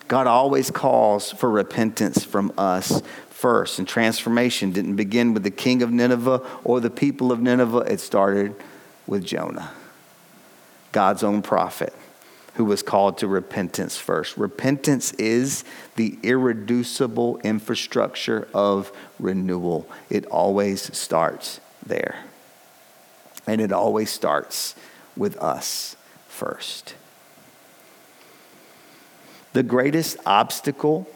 God 0.08 0.26
always 0.26 0.70
calls 0.70 1.30
for 1.30 1.50
repentance 1.50 2.24
from 2.24 2.52
us 2.56 3.02
first. 3.30 3.78
And 3.78 3.86
transformation 3.86 4.72
didn't 4.72 4.96
begin 4.96 5.34
with 5.34 5.42
the 5.42 5.50
king 5.50 5.82
of 5.82 5.90
Nineveh 5.90 6.42
or 6.64 6.80
the 6.80 6.90
people 6.90 7.30
of 7.30 7.40
Nineveh, 7.40 7.80
it 7.80 8.00
started 8.00 8.54
with 9.06 9.24
Jonah, 9.24 9.70
God's 10.92 11.22
own 11.22 11.40
prophet, 11.42 11.94
who 12.54 12.64
was 12.64 12.82
called 12.82 13.18
to 13.18 13.28
repentance 13.28 13.96
first. 13.96 14.36
Repentance 14.36 15.12
is 15.14 15.64
the 15.96 16.18
irreducible 16.22 17.38
infrastructure 17.44 18.48
of 18.52 18.92
renewal, 19.18 19.88
it 20.10 20.26
always 20.26 20.96
starts 20.96 21.60
there. 21.84 22.24
And 23.46 23.62
it 23.62 23.72
always 23.72 24.10
starts 24.10 24.74
with 25.16 25.36
us 25.38 25.96
first. 26.38 26.94
The 29.54 29.64
greatest 29.64 30.18
obstacle 30.24 31.08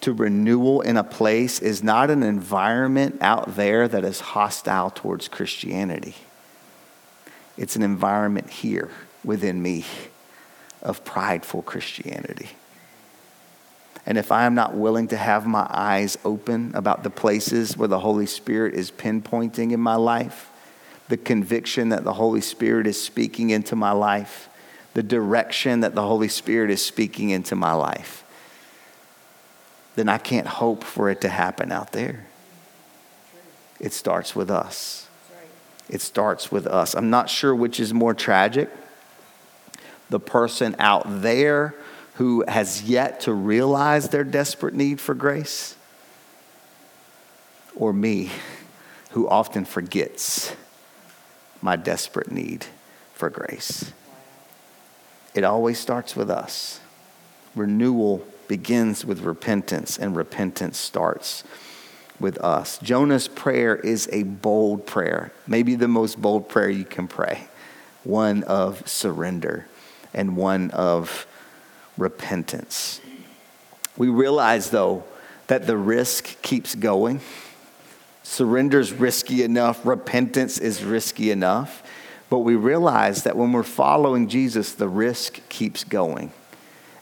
to 0.00 0.14
renewal 0.14 0.80
in 0.80 0.96
a 0.96 1.04
place 1.04 1.60
is 1.60 1.82
not 1.82 2.08
an 2.10 2.22
environment 2.22 3.18
out 3.20 3.56
there 3.56 3.86
that 3.86 4.04
is 4.04 4.20
hostile 4.20 4.90
towards 4.90 5.28
Christianity. 5.28 6.14
It's 7.58 7.76
an 7.76 7.82
environment 7.82 8.48
here 8.48 8.90
within 9.22 9.62
me 9.62 9.84
of 10.82 11.04
prideful 11.04 11.62
Christianity. 11.62 12.50
And 14.06 14.16
if 14.18 14.32
I 14.32 14.44
am 14.44 14.54
not 14.54 14.74
willing 14.74 15.08
to 15.08 15.16
have 15.16 15.46
my 15.46 15.66
eyes 15.70 16.16
open 16.24 16.72
about 16.74 17.02
the 17.02 17.10
places 17.10 17.76
where 17.76 17.88
the 17.88 18.00
Holy 18.00 18.26
Spirit 18.26 18.74
is 18.74 18.90
pinpointing 18.90 19.72
in 19.72 19.80
my 19.80 19.96
life, 19.96 20.50
the 21.08 21.16
conviction 21.16 21.90
that 21.90 22.04
the 22.04 22.14
Holy 22.14 22.40
Spirit 22.40 22.86
is 22.86 23.02
speaking 23.02 23.50
into 23.50 23.76
my 23.76 23.92
life, 23.92 24.48
the 24.94 25.02
direction 25.02 25.80
that 25.80 25.94
the 25.94 26.02
Holy 26.02 26.28
Spirit 26.28 26.70
is 26.70 26.84
speaking 26.84 27.30
into 27.30 27.54
my 27.54 27.72
life, 27.72 28.24
then 29.96 30.08
I 30.08 30.18
can't 30.18 30.46
hope 30.46 30.82
for 30.82 31.10
it 31.10 31.20
to 31.20 31.28
happen 31.28 31.70
out 31.70 31.92
there. 31.92 32.26
It 33.80 33.92
starts 33.92 34.34
with 34.34 34.50
us. 34.50 35.08
It 35.88 36.00
starts 36.00 36.50
with 36.50 36.66
us. 36.66 36.94
I'm 36.94 37.10
not 37.10 37.28
sure 37.28 37.54
which 37.54 37.78
is 37.78 37.92
more 37.92 38.14
tragic 38.14 38.70
the 40.10 40.20
person 40.20 40.76
out 40.78 41.22
there 41.22 41.74
who 42.14 42.44
has 42.46 42.82
yet 42.82 43.20
to 43.20 43.32
realize 43.32 44.10
their 44.10 44.24
desperate 44.24 44.74
need 44.74 45.00
for 45.00 45.14
grace, 45.14 45.74
or 47.74 47.92
me 47.92 48.30
who 49.10 49.28
often 49.28 49.64
forgets 49.64 50.54
my 51.60 51.74
desperate 51.74 52.30
need 52.30 52.64
for 53.14 53.28
grace. 53.28 53.92
It 55.34 55.44
always 55.44 55.78
starts 55.78 56.14
with 56.14 56.30
us. 56.30 56.80
Renewal 57.54 58.24
begins 58.48 59.04
with 59.04 59.20
repentance, 59.20 59.98
and 59.98 60.16
repentance 60.16 60.78
starts 60.78 61.44
with 62.20 62.38
us. 62.38 62.78
Jonah's 62.78 63.28
prayer 63.28 63.76
is 63.76 64.08
a 64.12 64.22
bold 64.22 64.86
prayer, 64.86 65.32
maybe 65.46 65.74
the 65.74 65.88
most 65.88 66.20
bold 66.20 66.48
prayer 66.48 66.70
you 66.70 66.84
can 66.84 67.08
pray 67.08 67.48
one 68.04 68.42
of 68.44 68.86
surrender 68.86 69.66
and 70.12 70.36
one 70.36 70.70
of 70.72 71.26
repentance. 71.96 73.00
We 73.96 74.08
realize, 74.08 74.70
though, 74.70 75.04
that 75.46 75.66
the 75.66 75.76
risk 75.76 76.40
keeps 76.42 76.74
going. 76.74 77.20
Surrender's 78.22 78.92
risky 78.92 79.42
enough, 79.42 79.84
repentance 79.86 80.58
is 80.58 80.84
risky 80.84 81.30
enough. 81.30 81.82
But 82.34 82.40
we 82.40 82.56
realize 82.56 83.22
that 83.22 83.36
when 83.36 83.52
we're 83.52 83.62
following 83.62 84.26
Jesus, 84.26 84.72
the 84.72 84.88
risk 84.88 85.38
keeps 85.48 85.84
going. 85.84 86.32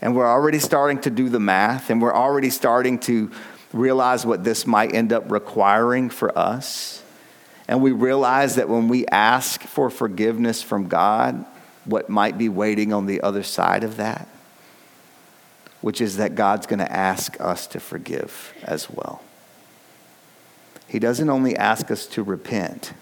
And 0.02 0.14
we're 0.14 0.30
already 0.30 0.58
starting 0.58 1.00
to 1.00 1.10
do 1.10 1.30
the 1.30 1.40
math, 1.40 1.88
and 1.88 2.02
we're 2.02 2.14
already 2.14 2.50
starting 2.50 2.98
to 2.98 3.30
realize 3.72 4.26
what 4.26 4.44
this 4.44 4.66
might 4.66 4.94
end 4.94 5.10
up 5.10 5.30
requiring 5.30 6.10
for 6.10 6.36
us. 6.38 7.02
And 7.66 7.80
we 7.80 7.92
realize 7.92 8.56
that 8.56 8.68
when 8.68 8.88
we 8.88 9.06
ask 9.06 9.62
for 9.62 9.88
forgiveness 9.88 10.60
from 10.60 10.88
God, 10.88 11.46
what 11.86 12.10
might 12.10 12.36
be 12.36 12.50
waiting 12.50 12.92
on 12.92 13.06
the 13.06 13.22
other 13.22 13.42
side 13.42 13.84
of 13.84 13.96
that, 13.96 14.28
which 15.80 16.02
is 16.02 16.18
that 16.18 16.34
God's 16.34 16.66
going 16.66 16.80
to 16.80 16.92
ask 16.92 17.40
us 17.40 17.66
to 17.68 17.80
forgive 17.80 18.52
as 18.64 18.90
well. 18.90 19.22
He 20.86 20.98
doesn't 20.98 21.30
only 21.30 21.56
ask 21.56 21.90
us 21.90 22.04
to 22.08 22.22
repent, 22.22 22.92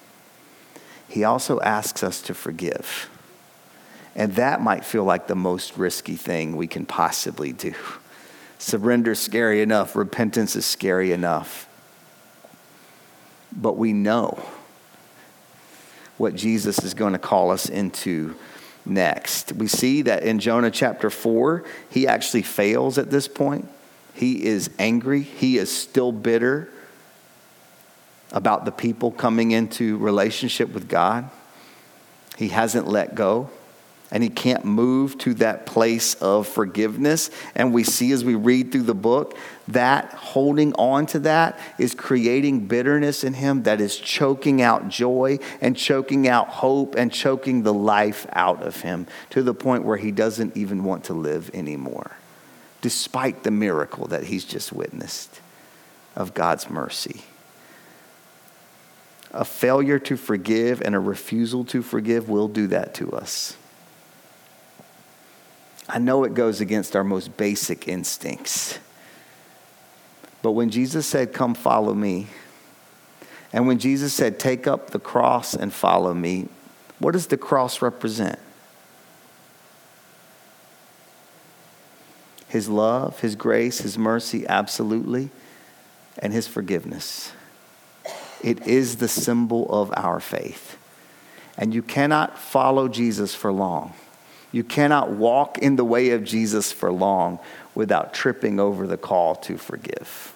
He 1.10 1.24
also 1.24 1.60
asks 1.60 2.04
us 2.04 2.22
to 2.22 2.34
forgive. 2.34 3.10
And 4.14 4.36
that 4.36 4.60
might 4.60 4.84
feel 4.84 5.02
like 5.02 5.26
the 5.26 5.34
most 5.34 5.76
risky 5.76 6.14
thing 6.14 6.56
we 6.56 6.68
can 6.68 6.86
possibly 6.86 7.52
do. 7.52 7.74
Surrender 8.58 9.10
is 9.12 9.18
scary 9.18 9.60
enough, 9.60 9.96
repentance 9.96 10.54
is 10.54 10.64
scary 10.64 11.10
enough. 11.10 11.68
But 13.50 13.76
we 13.76 13.92
know 13.92 14.40
what 16.16 16.36
Jesus 16.36 16.78
is 16.84 16.94
going 16.94 17.14
to 17.14 17.18
call 17.18 17.50
us 17.50 17.68
into 17.68 18.36
next. 18.86 19.52
We 19.52 19.66
see 19.66 20.02
that 20.02 20.22
in 20.22 20.38
Jonah 20.38 20.70
chapter 20.70 21.10
4, 21.10 21.64
he 21.90 22.06
actually 22.06 22.42
fails 22.42 22.98
at 22.98 23.10
this 23.10 23.26
point. 23.26 23.68
He 24.14 24.44
is 24.44 24.70
angry, 24.78 25.22
he 25.22 25.58
is 25.58 25.76
still 25.76 26.12
bitter 26.12 26.70
about 28.32 28.64
the 28.64 28.72
people 28.72 29.10
coming 29.10 29.50
into 29.50 29.96
relationship 29.98 30.72
with 30.72 30.88
God. 30.88 31.28
He 32.36 32.48
hasn't 32.48 32.86
let 32.86 33.14
go 33.14 33.50
and 34.12 34.22
he 34.22 34.28
can't 34.28 34.64
move 34.64 35.16
to 35.18 35.34
that 35.34 35.66
place 35.66 36.14
of 36.14 36.48
forgiveness. 36.48 37.30
And 37.54 37.72
we 37.72 37.84
see 37.84 38.10
as 38.12 38.24
we 38.24 38.34
read 38.34 38.72
through 38.72 38.82
the 38.82 38.94
book 38.94 39.36
that 39.68 40.12
holding 40.12 40.72
on 40.74 41.06
to 41.06 41.20
that 41.20 41.58
is 41.78 41.94
creating 41.94 42.66
bitterness 42.66 43.22
in 43.22 43.34
him 43.34 43.62
that 43.64 43.80
is 43.80 43.96
choking 43.96 44.62
out 44.62 44.88
joy 44.88 45.38
and 45.60 45.76
choking 45.76 46.26
out 46.26 46.48
hope 46.48 46.96
and 46.96 47.12
choking 47.12 47.62
the 47.62 47.74
life 47.74 48.26
out 48.32 48.62
of 48.62 48.80
him 48.80 49.06
to 49.30 49.42
the 49.42 49.54
point 49.54 49.84
where 49.84 49.96
he 49.96 50.10
doesn't 50.10 50.56
even 50.56 50.82
want 50.82 51.04
to 51.04 51.14
live 51.14 51.50
anymore, 51.54 52.16
despite 52.80 53.44
the 53.44 53.50
miracle 53.52 54.08
that 54.08 54.24
he's 54.24 54.44
just 54.44 54.72
witnessed 54.72 55.40
of 56.16 56.34
God's 56.34 56.68
mercy. 56.68 57.22
A 59.32 59.44
failure 59.44 59.98
to 60.00 60.16
forgive 60.16 60.82
and 60.82 60.94
a 60.94 60.98
refusal 60.98 61.64
to 61.66 61.82
forgive 61.82 62.28
will 62.28 62.48
do 62.48 62.66
that 62.68 62.94
to 62.94 63.12
us. 63.12 63.56
I 65.88 65.98
know 65.98 66.24
it 66.24 66.34
goes 66.34 66.60
against 66.60 66.94
our 66.94 67.04
most 67.04 67.36
basic 67.36 67.88
instincts. 67.88 68.78
But 70.42 70.52
when 70.52 70.70
Jesus 70.70 71.06
said, 71.06 71.32
Come 71.32 71.54
follow 71.54 71.94
me, 71.94 72.28
and 73.52 73.66
when 73.66 73.78
Jesus 73.78 74.12
said, 74.12 74.38
Take 74.38 74.66
up 74.66 74.90
the 74.90 74.98
cross 74.98 75.54
and 75.54 75.72
follow 75.72 76.14
me, 76.14 76.48
what 76.98 77.12
does 77.12 77.26
the 77.26 77.36
cross 77.36 77.82
represent? 77.82 78.38
His 82.48 82.68
love, 82.68 83.20
His 83.20 83.36
grace, 83.36 83.80
His 83.80 83.96
mercy, 83.96 84.46
absolutely, 84.46 85.30
and 86.18 86.32
His 86.32 86.46
forgiveness. 86.46 87.32
It 88.42 88.66
is 88.66 88.96
the 88.96 89.08
symbol 89.08 89.70
of 89.70 89.92
our 89.96 90.20
faith. 90.20 90.76
And 91.56 91.74
you 91.74 91.82
cannot 91.82 92.38
follow 92.38 92.88
Jesus 92.88 93.34
for 93.34 93.52
long 93.52 93.94
you 94.52 94.64
cannot 94.64 95.10
walk 95.10 95.58
in 95.58 95.76
the 95.76 95.84
way 95.84 96.10
of 96.10 96.24
Jesus 96.24 96.72
for 96.72 96.90
long 96.90 97.38
without 97.74 98.12
tripping 98.12 98.58
over 98.58 98.86
the 98.86 98.96
call 98.96 99.36
to 99.36 99.56
forgive. 99.56 100.34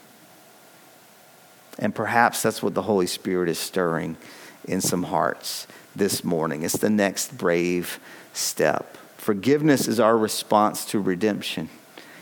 And 1.79 1.95
perhaps 1.95 2.43
that's 2.43 2.63
what 2.63 2.75
the 2.75 2.83
Holy 2.83 3.09
Spirit 3.09 3.49
is 3.49 3.59
stirring 3.59 4.17
in 4.65 4.81
some 4.81 5.05
hearts 5.05 5.67
this 5.97 6.23
morning. 6.23 6.63
It's 6.63 6.77
the 6.77 6.91
next 6.91 7.37
brave 7.37 7.99
step. 8.33 8.97
Forgiveness 9.17 9.89
is 9.89 9.99
our 9.99 10.17
response 10.17 10.85
to 10.87 11.01
redemption. 11.01 11.69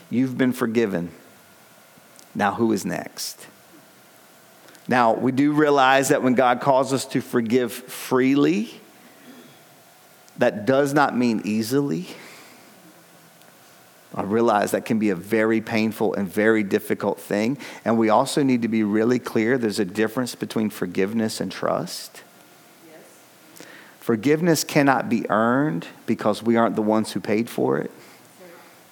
You've 0.09 0.37
been 0.37 0.53
forgiven. 0.53 1.11
Now, 2.33 2.55
who 2.55 2.71
is 2.71 2.83
next? 2.85 3.45
Now, 4.87 5.13
we 5.13 5.31
do 5.31 5.53
realize 5.53 6.09
that 6.09 6.23
when 6.23 6.33
God 6.33 6.59
calls 6.59 6.91
us 6.91 7.05
to 7.07 7.21
forgive 7.21 7.71
freely, 7.71 8.73
that 10.37 10.65
does 10.65 10.93
not 10.93 11.15
mean 11.15 11.41
easily. 11.45 12.07
I 14.15 14.23
realize 14.23 14.71
that 14.71 14.85
can 14.85 14.99
be 14.99 15.09
a 15.09 15.15
very 15.15 15.61
painful 15.61 16.13
and 16.13 16.27
very 16.27 16.63
difficult 16.63 17.19
thing. 17.19 17.57
And 17.83 17.97
we 17.97 18.09
also 18.09 18.43
need 18.43 18.61
to 18.61 18.67
be 18.67 18.83
really 18.83 19.19
clear 19.19 19.57
there's 19.57 19.79
a 19.79 19.85
difference 19.85 20.35
between 20.35 20.69
forgiveness 20.69 21.41
and 21.41 21.51
trust. 21.51 22.21
Yes. 22.87 23.65
Forgiveness 23.99 24.63
cannot 24.63 25.09
be 25.09 25.27
earned 25.29 25.87
because 26.05 26.43
we 26.43 26.57
aren't 26.57 26.75
the 26.75 26.83
ones 26.83 27.13
who 27.13 27.19
paid 27.19 27.49
for 27.49 27.79
it. 27.79 27.89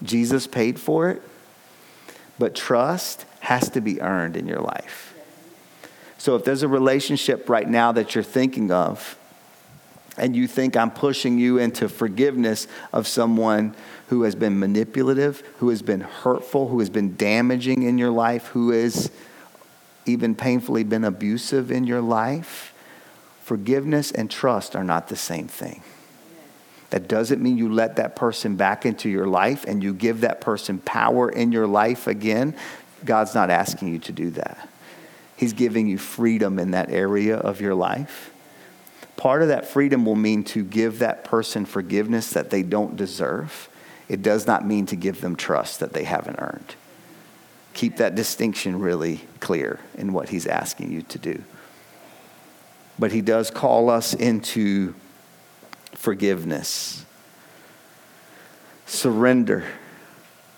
Jesus 0.02 0.48
paid 0.48 0.80
for 0.80 1.10
it. 1.10 1.22
But 2.40 2.56
trust 2.56 3.26
has 3.42 3.70
to 3.72 3.82
be 3.82 4.02
earned 4.02 4.36
in 4.36 4.48
your 4.48 4.62
life. 4.62 5.11
So 6.22 6.36
if 6.36 6.44
there's 6.44 6.62
a 6.62 6.68
relationship 6.68 7.50
right 7.50 7.68
now 7.68 7.94
that 7.94 8.14
you're 8.14 8.24
thinking 8.24 8.70
of, 8.70 9.18
and 10.18 10.36
you 10.36 10.46
think 10.46 10.78
I'm 10.78 10.92
pushing 10.92 11.40
you 11.40 11.58
into 11.58 11.90
forgiveness 11.90 12.68
of 12.94 13.08
someone 13.08 13.76
who 14.10 14.22
has 14.22 14.36
been 14.36 14.60
manipulative, 14.60 15.42
who 15.58 15.70
has 15.70 15.82
been 15.82 16.02
hurtful, 16.02 16.68
who 16.68 16.78
has 16.78 16.92
been 16.92 17.16
damaging 17.16 17.82
in 17.82 17.98
your 17.98 18.12
life, 18.12 18.46
who 18.50 18.70
has 18.70 19.10
even 20.06 20.36
painfully 20.36 20.84
been 20.84 21.06
abusive 21.06 21.72
in 21.72 21.86
your 21.86 22.02
life, 22.02 22.72
forgiveness 23.42 24.12
and 24.12 24.30
trust 24.30 24.76
are 24.76 24.84
not 24.84 25.08
the 25.08 25.16
same 25.16 25.48
thing. 25.48 25.82
That 26.92 27.08
doesn't 27.08 27.42
mean 27.42 27.58
you 27.58 27.74
let 27.74 27.96
that 27.96 28.16
person 28.16 28.58
back 28.58 28.86
into 28.86 29.10
your 29.10 29.26
life 29.26 29.66
and 29.66 29.82
you 29.82 29.92
give 29.92 30.22
that 30.22 30.40
person 30.40 30.78
power 30.78 31.32
in 31.32 31.52
your 31.52 31.66
life 31.66 32.06
again. 32.06 32.56
God's 33.04 33.34
not 33.34 33.50
asking 33.50 33.88
you 33.88 33.98
to 33.98 34.12
do 34.12 34.30
that. 34.30 34.71
He's 35.42 35.54
giving 35.54 35.88
you 35.88 35.98
freedom 35.98 36.60
in 36.60 36.70
that 36.70 36.92
area 36.92 37.36
of 37.36 37.62
your 37.62 37.74
life. 37.74 38.32
Part 39.18 39.42
of 39.42 39.48
that 39.48 39.66
freedom 39.66 40.06
will 40.06 40.16
mean 40.16 40.44
to 40.44 40.64
give 40.64 41.00
that 41.00 41.24
person 41.24 41.66
forgiveness 41.66 42.30
that 42.34 42.52
they 42.52 42.62
don't 42.62 42.96
deserve. 42.96 43.68
It 44.08 44.22
does 44.22 44.46
not 44.46 44.68
mean 44.68 44.86
to 44.86 44.96
give 44.96 45.20
them 45.20 45.36
trust 45.36 45.80
that 45.80 45.94
they 45.94 46.04
haven't 46.04 46.36
earned. 46.38 46.76
Keep 47.74 47.98
that 47.98 48.14
distinction 48.14 48.80
really 48.80 49.22
clear 49.40 49.80
in 49.98 50.14
what 50.14 50.30
he's 50.30 50.46
asking 50.46 50.92
you 50.92 51.02
to 51.02 51.18
do. 51.18 51.44
But 53.00 53.12
he 53.12 53.22
does 53.22 53.50
call 53.50 53.90
us 53.90 54.14
into 54.14 54.94
forgiveness, 55.96 57.04
surrender, 58.86 59.64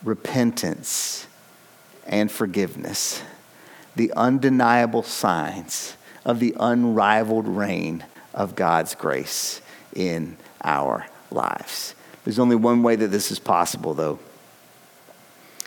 repentance, 0.04 1.26
and 2.06 2.30
forgiveness. 2.30 3.24
The 3.96 4.12
undeniable 4.14 5.04
signs 5.04 5.96
of 6.26 6.40
the 6.40 6.56
unrivaled 6.60 7.48
reign 7.48 8.04
of 8.34 8.56
God's 8.56 8.96
grace 8.96 9.62
in 9.96 10.38
our 10.64 11.06
lives. 11.32 11.96
There's 12.24 12.40
only 12.40 12.56
one 12.56 12.84
way 12.84 12.96
that 12.96 13.10
this 13.10 13.32
is 13.32 13.40
possible, 13.40 13.94
though. 13.94 14.20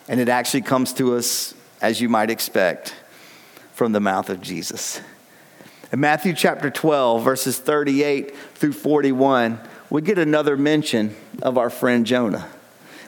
And 0.08 0.20
it 0.20 0.28
actually 0.28 0.62
comes 0.62 0.92
to 0.94 1.16
us, 1.16 1.54
as 1.80 2.00
you 2.00 2.08
might 2.08 2.30
expect, 2.30 2.94
from 3.74 3.92
the 3.92 4.00
mouth 4.00 4.30
of 4.30 4.40
Jesus. 4.40 5.00
In 5.92 6.00
Matthew 6.00 6.32
chapter 6.32 6.70
12, 6.70 7.22
verses 7.22 7.58
38 7.58 8.36
through 8.54 8.72
41, 8.72 9.60
we 9.90 10.02
get 10.02 10.18
another 10.18 10.56
mention 10.56 11.14
of 11.42 11.58
our 11.58 11.70
friend 11.70 12.06
Jonah. 12.06 12.48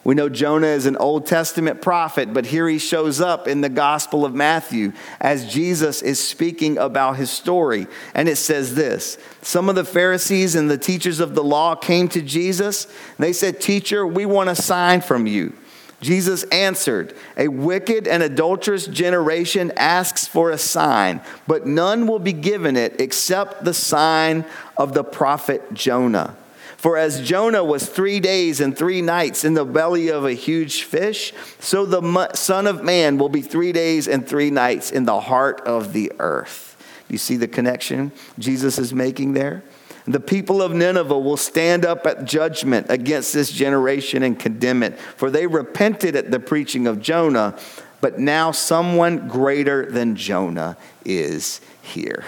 We 0.09 0.15
know 0.15 0.31
Jonah 0.31 0.69
is 0.69 0.87
an 0.87 0.97
Old 0.97 1.27
Testament 1.27 1.83
prophet, 1.83 2.33
but 2.33 2.47
here 2.47 2.67
he 2.67 2.79
shows 2.79 3.21
up 3.21 3.47
in 3.47 3.61
the 3.61 3.69
Gospel 3.69 4.25
of 4.25 4.35
Matthew 4.35 4.95
as 5.21 5.53
Jesus 5.53 6.01
is 6.01 6.19
speaking 6.19 6.79
about 6.79 7.19
his 7.19 7.31
story. 7.31 7.87
And 8.15 8.27
it 8.27 8.37
says 8.37 8.75
this 8.75 9.19
Some 9.43 9.69
of 9.69 9.75
the 9.75 9.85
Pharisees 9.85 10.55
and 10.55 10.71
the 10.71 10.79
teachers 10.79 11.21
of 11.21 11.35
the 11.35 11.45
law 11.45 11.75
came 11.75 12.09
to 12.09 12.23
Jesus. 12.23 12.87
They 13.19 13.35
said, 13.35 13.61
Teacher, 13.61 14.07
we 14.07 14.25
want 14.25 14.49
a 14.49 14.55
sign 14.55 15.03
from 15.03 15.27
you. 15.27 15.53
Jesus 16.01 16.45
answered, 16.45 17.15
A 17.37 17.49
wicked 17.49 18.09
and 18.09 18.23
adulterous 18.23 18.87
generation 18.87 19.75
asks 19.77 20.27
for 20.27 20.51
a 20.51 20.57
sign, 20.57 21.21
but 21.47 21.67
none 21.67 22.07
will 22.07 22.19
be 22.19 22.33
given 22.33 22.79
it 22.79 22.99
except 22.99 23.63
the 23.63 23.75
sign 23.75 24.47
of 24.75 24.95
the 24.95 25.05
prophet 25.05 25.75
Jonah. 25.75 26.35
For 26.79 26.97
as 26.97 27.27
Jonah 27.27 27.65
was 27.65 27.89
three 27.89 28.21
days 28.21 28.61
and 28.61 28.77
three 28.77 29.03
nights 29.03 29.45
in 29.45 29.55
the 29.55 29.65
belly 29.65 30.11
of 30.11 30.25
a 30.25 30.33
huge 30.33 30.85
fish, 30.85 31.35
so 31.59 31.85
the 31.85 32.33
Son 32.35 32.69
of 32.69 32.85
Man 32.85 33.19
will 33.19 33.29
be 33.29 33.43
three 33.43 33.73
days 33.73 34.07
and 34.07 34.27
three 34.27 34.51
nights 34.51 34.93
in 34.93 35.05
the 35.05 35.19
heart 35.19 35.61
of 35.63 35.93
the 35.93 36.13
earth. 36.21 36.77
You 37.09 37.19
see 37.19 37.37
the 37.37 37.49
connection 37.49 38.13
Jesus 38.39 38.79
is 38.79 38.95
making 38.95 39.33
there? 39.33 39.65
The 40.07 40.21
people 40.21 40.63
of 40.63 40.73
Nineveh 40.73 41.19
will 41.19 41.37
stand 41.37 41.85
up 41.85 42.07
at 42.07 42.25
judgment 42.25 42.87
against 42.91 43.35
this 43.35 43.51
generation 43.51 44.23
and 44.23 44.39
condemn 44.39 44.85
it, 44.85 44.97
for 45.01 45.31
they 45.33 45.49
repented 45.49 46.15
at 46.15 46.31
the 46.31 46.39
preaching 46.39 46.87
of 46.87 47.03
Jonah, 47.03 47.59
but 48.01 48.21
now 48.21 48.53
someone 48.53 49.27
greater 49.27 49.85
than 49.91 50.15
Jonah 50.15 50.77
is 51.05 51.61
here. 51.83 52.25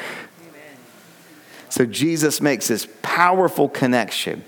So 1.70 1.86
Jesus 1.86 2.40
makes 2.40 2.68
this 2.68 2.86
powerful 3.00 3.68
connection. 3.68 4.44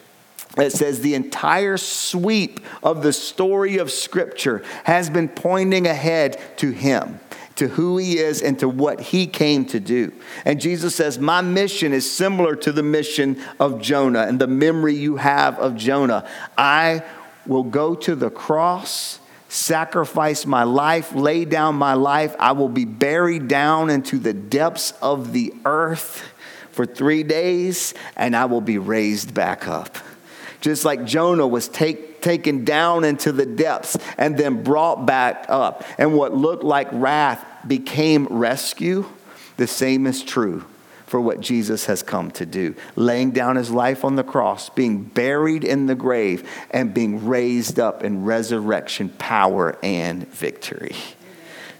It 0.58 0.72
says 0.72 1.00
the 1.00 1.14
entire 1.14 1.78
sweep 1.78 2.60
of 2.82 3.02
the 3.02 3.12
story 3.12 3.78
of 3.78 3.90
Scripture 3.90 4.62
has 4.84 5.08
been 5.08 5.28
pointing 5.28 5.86
ahead 5.86 6.38
to 6.58 6.70
Him, 6.70 7.20
to 7.56 7.68
who 7.68 7.96
He 7.96 8.18
is, 8.18 8.42
and 8.42 8.58
to 8.58 8.68
what 8.68 9.00
He 9.00 9.26
came 9.26 9.64
to 9.66 9.80
do. 9.80 10.12
And 10.44 10.60
Jesus 10.60 10.94
says, 10.94 11.18
My 11.18 11.40
mission 11.40 11.94
is 11.94 12.10
similar 12.10 12.54
to 12.56 12.72
the 12.72 12.82
mission 12.82 13.42
of 13.58 13.80
Jonah 13.80 14.26
and 14.26 14.38
the 14.38 14.46
memory 14.46 14.94
you 14.94 15.16
have 15.16 15.58
of 15.58 15.76
Jonah. 15.76 16.28
I 16.58 17.02
will 17.46 17.64
go 17.64 17.94
to 17.94 18.14
the 18.14 18.30
cross 18.30 19.20
sacrifice 19.52 20.46
my 20.46 20.62
life, 20.62 21.14
lay 21.14 21.44
down 21.44 21.74
my 21.74 21.92
life. 21.92 22.34
I 22.38 22.52
will 22.52 22.70
be 22.70 22.86
buried 22.86 23.48
down 23.48 23.90
into 23.90 24.18
the 24.18 24.32
depths 24.32 24.92
of 25.02 25.34
the 25.34 25.52
earth 25.66 26.31
for 26.72 26.86
three 26.86 27.22
days, 27.22 27.94
and 28.16 28.34
I 28.34 28.46
will 28.46 28.60
be 28.60 28.78
raised 28.78 29.32
back 29.32 29.68
up. 29.68 29.96
Just 30.60 30.84
like 30.84 31.04
Jonah 31.04 31.46
was 31.46 31.68
take, 31.68 32.20
taken 32.20 32.64
down 32.64 33.04
into 33.04 33.32
the 33.32 33.46
depths 33.46 33.98
and 34.16 34.36
then 34.36 34.62
brought 34.62 35.06
back 35.06 35.46
up, 35.48 35.84
and 35.98 36.14
what 36.14 36.34
looked 36.34 36.64
like 36.64 36.88
wrath 36.92 37.44
became 37.66 38.26
rescue, 38.26 39.04
the 39.56 39.66
same 39.66 40.06
is 40.06 40.22
true 40.22 40.64
for 41.06 41.20
what 41.20 41.40
Jesus 41.40 41.84
has 41.86 42.02
come 42.02 42.30
to 42.30 42.46
do 42.46 42.74
laying 42.96 43.32
down 43.32 43.56
his 43.56 43.70
life 43.70 44.02
on 44.02 44.16
the 44.16 44.24
cross, 44.24 44.70
being 44.70 45.02
buried 45.02 45.62
in 45.62 45.84
the 45.84 45.94
grave, 45.94 46.48
and 46.70 46.94
being 46.94 47.26
raised 47.26 47.78
up 47.78 48.02
in 48.02 48.24
resurrection 48.24 49.10
power 49.18 49.76
and 49.82 50.26
victory. 50.28 50.96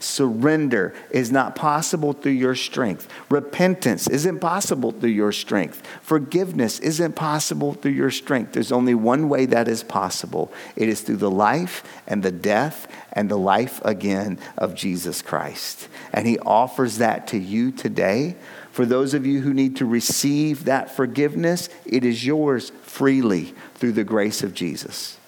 Surrender 0.03 0.95
is 1.11 1.31
not 1.31 1.55
possible 1.55 2.13
through 2.13 2.33
your 2.33 2.55
strength. 2.55 3.09
Repentance 3.29 4.09
isn't 4.09 4.41
possible 4.41 4.91
through 4.91 5.11
your 5.11 5.33
strength. 5.33 5.87
Forgiveness 6.03 6.81
isn't 6.81 7.15
possible 7.15 7.75
through 7.75 7.93
your 7.93 8.11
strength. 8.11 8.53
There's 8.53 8.73
only 8.73 8.95
one 8.95 9.29
way 9.29 9.47
that 9.47 9.69
is 9.69 9.83
possible 9.83 10.53
it 10.75 10.89
is 10.89 11.03
through 11.03 11.19
the 11.19 11.31
life 11.31 11.85
and 12.07 12.23
the 12.23 12.33
death 12.33 12.89
and 13.13 13.31
the 13.31 13.39
life 13.39 13.81
again 13.85 14.39
of 14.59 14.75
Jesus 14.75 15.23
Christ. 15.23 15.89
And 16.13 16.27
He 16.27 16.39
offers 16.41 16.99
that 16.99 17.29
to 17.29 17.39
you 17.39 17.71
today. 17.71 18.37
For 18.73 18.85
those 18.85 19.15
of 19.15 19.25
you 19.27 19.43
who 19.43 19.55
need 19.55 19.77
to 19.77 19.87
receive 19.87 20.65
that 20.65 20.97
forgiveness, 20.97 21.69
it 21.85 22.05
is 22.05 22.27
yours 22.27 22.71
freely 22.83 23.55
through 23.75 23.93
the 23.93 24.05
grace 24.05 24.43
of 24.43 24.55
Jesus. 24.55 25.19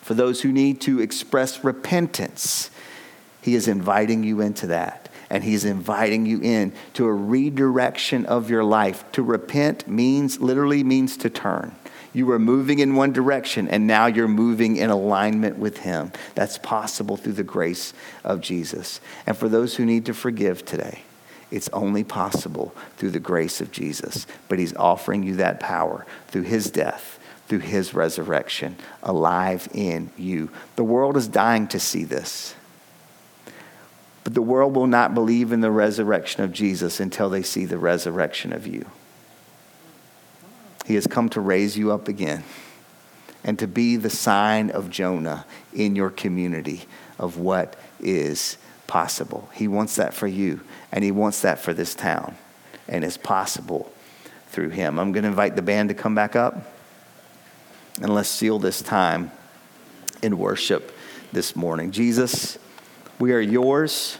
For 0.00 0.14
those 0.14 0.42
who 0.42 0.52
need 0.52 0.80
to 0.82 1.00
express 1.00 1.64
repentance, 1.64 2.70
he 3.44 3.56
is 3.56 3.68
inviting 3.68 4.24
you 4.24 4.40
into 4.40 4.68
that. 4.68 5.10
And 5.28 5.44
He's 5.44 5.66
inviting 5.66 6.24
you 6.24 6.40
in 6.40 6.72
to 6.94 7.04
a 7.04 7.12
redirection 7.12 8.24
of 8.24 8.48
your 8.48 8.64
life. 8.64 9.04
To 9.12 9.22
repent 9.22 9.86
means, 9.86 10.40
literally 10.40 10.82
means 10.82 11.18
to 11.18 11.28
turn. 11.28 11.74
You 12.14 12.24
were 12.24 12.38
moving 12.38 12.78
in 12.78 12.94
one 12.94 13.12
direction, 13.12 13.68
and 13.68 13.86
now 13.86 14.06
you're 14.06 14.28
moving 14.28 14.76
in 14.76 14.88
alignment 14.88 15.58
with 15.58 15.78
Him. 15.78 16.10
That's 16.34 16.56
possible 16.56 17.18
through 17.18 17.34
the 17.34 17.42
grace 17.42 17.92
of 18.22 18.40
Jesus. 18.40 18.98
And 19.26 19.36
for 19.36 19.50
those 19.50 19.76
who 19.76 19.84
need 19.84 20.06
to 20.06 20.14
forgive 20.14 20.64
today, 20.64 21.02
it's 21.50 21.68
only 21.70 22.02
possible 22.02 22.74
through 22.96 23.10
the 23.10 23.20
grace 23.20 23.60
of 23.60 23.70
Jesus. 23.70 24.26
But 24.48 24.58
He's 24.58 24.74
offering 24.74 25.22
you 25.22 25.36
that 25.36 25.60
power 25.60 26.06
through 26.28 26.44
His 26.44 26.70
death, 26.70 27.18
through 27.48 27.58
His 27.58 27.92
resurrection, 27.92 28.76
alive 29.02 29.68
in 29.74 30.08
you. 30.16 30.48
The 30.76 30.84
world 30.84 31.18
is 31.18 31.28
dying 31.28 31.68
to 31.68 31.78
see 31.78 32.04
this. 32.04 32.54
But 34.24 34.32
the 34.32 34.42
world 34.42 34.74
will 34.74 34.86
not 34.86 35.14
believe 35.14 35.52
in 35.52 35.60
the 35.60 35.70
resurrection 35.70 36.42
of 36.42 36.52
Jesus 36.52 36.98
until 36.98 37.28
they 37.28 37.42
see 37.42 37.66
the 37.66 37.78
resurrection 37.78 38.52
of 38.52 38.66
you. 38.66 38.86
He 40.86 40.94
has 40.94 41.06
come 41.06 41.28
to 41.30 41.40
raise 41.40 41.76
you 41.76 41.92
up 41.92 42.08
again 42.08 42.42
and 43.44 43.58
to 43.58 43.66
be 43.66 43.96
the 43.96 44.10
sign 44.10 44.70
of 44.70 44.90
Jonah 44.90 45.44
in 45.74 45.94
your 45.94 46.10
community 46.10 46.84
of 47.18 47.36
what 47.36 47.76
is 48.00 48.56
possible. 48.86 49.50
He 49.52 49.68
wants 49.68 49.96
that 49.96 50.14
for 50.14 50.26
you, 50.26 50.60
and 50.90 51.04
He 51.04 51.10
wants 51.10 51.42
that 51.42 51.58
for 51.58 51.74
this 51.74 51.94
town, 51.94 52.36
and 52.88 53.04
it's 53.04 53.18
possible 53.18 53.92
through 54.48 54.70
Him. 54.70 54.98
I'm 54.98 55.12
going 55.12 55.24
to 55.24 55.28
invite 55.28 55.56
the 55.56 55.62
band 55.62 55.90
to 55.90 55.94
come 55.94 56.14
back 56.14 56.34
up, 56.34 56.72
and 58.00 58.14
let's 58.14 58.28
seal 58.28 58.58
this 58.58 58.80
time 58.80 59.30
in 60.22 60.38
worship 60.38 60.96
this 61.32 61.54
morning. 61.54 61.90
Jesus. 61.90 62.58
We 63.18 63.32
are 63.32 63.40
yours. 63.40 64.18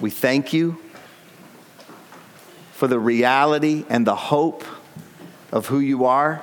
We 0.00 0.10
thank 0.10 0.52
you 0.52 0.78
for 2.72 2.86
the 2.86 2.98
reality 2.98 3.84
and 3.88 4.06
the 4.06 4.16
hope 4.16 4.64
of 5.52 5.66
who 5.66 5.80
you 5.80 6.06
are. 6.06 6.42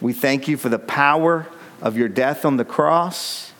We 0.00 0.12
thank 0.12 0.48
you 0.48 0.56
for 0.56 0.68
the 0.68 0.78
power 0.78 1.46
of 1.82 1.96
your 1.96 2.08
death 2.08 2.44
on 2.44 2.56
the 2.56 2.64
cross, 2.64 3.52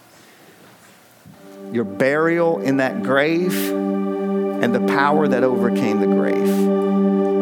your 1.73 1.85
burial 1.85 2.61
in 2.61 2.79
that 2.79 3.03
grave, 3.03 3.71
and 3.71 4.75
the 4.75 4.87
power 4.95 5.27
that 5.29 5.43
overcame 5.43 6.01
the 6.01 6.07
grave 6.07 6.49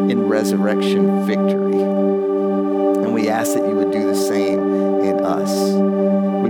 in 0.09 0.27
resurrection 0.27 1.25
victory. 1.25 1.81
And 1.81 3.13
we 3.13 3.29
ask 3.29 3.53
that 3.53 3.67
you 3.67 3.75
would 3.75 3.91
do 3.91 4.07
the 4.07 4.15
same 4.15 4.48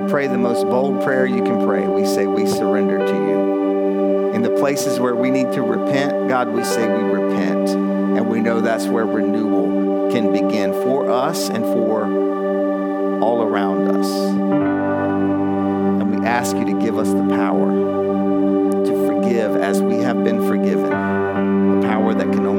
pray 0.09 0.25
the 0.25 0.37
most 0.37 0.65
bold 0.65 1.03
prayer 1.03 1.27
you 1.27 1.43
can 1.43 1.65
pray. 1.67 1.87
We 1.87 2.03
say, 2.03 2.25
We 2.25 2.47
surrender 2.47 2.97
to 2.97 3.13
you. 3.13 4.31
In 4.33 4.41
the 4.41 4.49
places 4.49 4.99
where 4.99 5.15
we 5.15 5.29
need 5.29 5.51
to 5.53 5.61
repent, 5.61 6.27
God, 6.27 6.49
we 6.49 6.63
say 6.63 6.87
we 6.87 7.03
repent. 7.03 7.69
And 7.69 8.27
we 8.27 8.39
know 8.39 8.59
that's 8.59 8.87
where 8.87 9.05
renewal 9.05 10.11
can 10.11 10.31
begin 10.31 10.73
for 10.73 11.11
us 11.11 11.49
and 11.49 11.63
for 11.63 12.05
all 13.23 13.43
around 13.43 13.87
us. 13.87 14.07
And 16.01 16.19
we 16.19 16.25
ask 16.25 16.55
you 16.55 16.65
to 16.65 16.79
give 16.81 16.97
us 16.97 17.09
the 17.09 17.27
power 17.29 17.71
to 18.85 19.07
forgive 19.07 19.55
as 19.57 19.79
we 19.79 19.99
have 19.99 20.23
been 20.23 20.47
forgiven, 20.47 20.91
a 20.91 21.81
power 21.83 22.15
that 22.15 22.31
can 22.31 22.47
only 22.47 22.58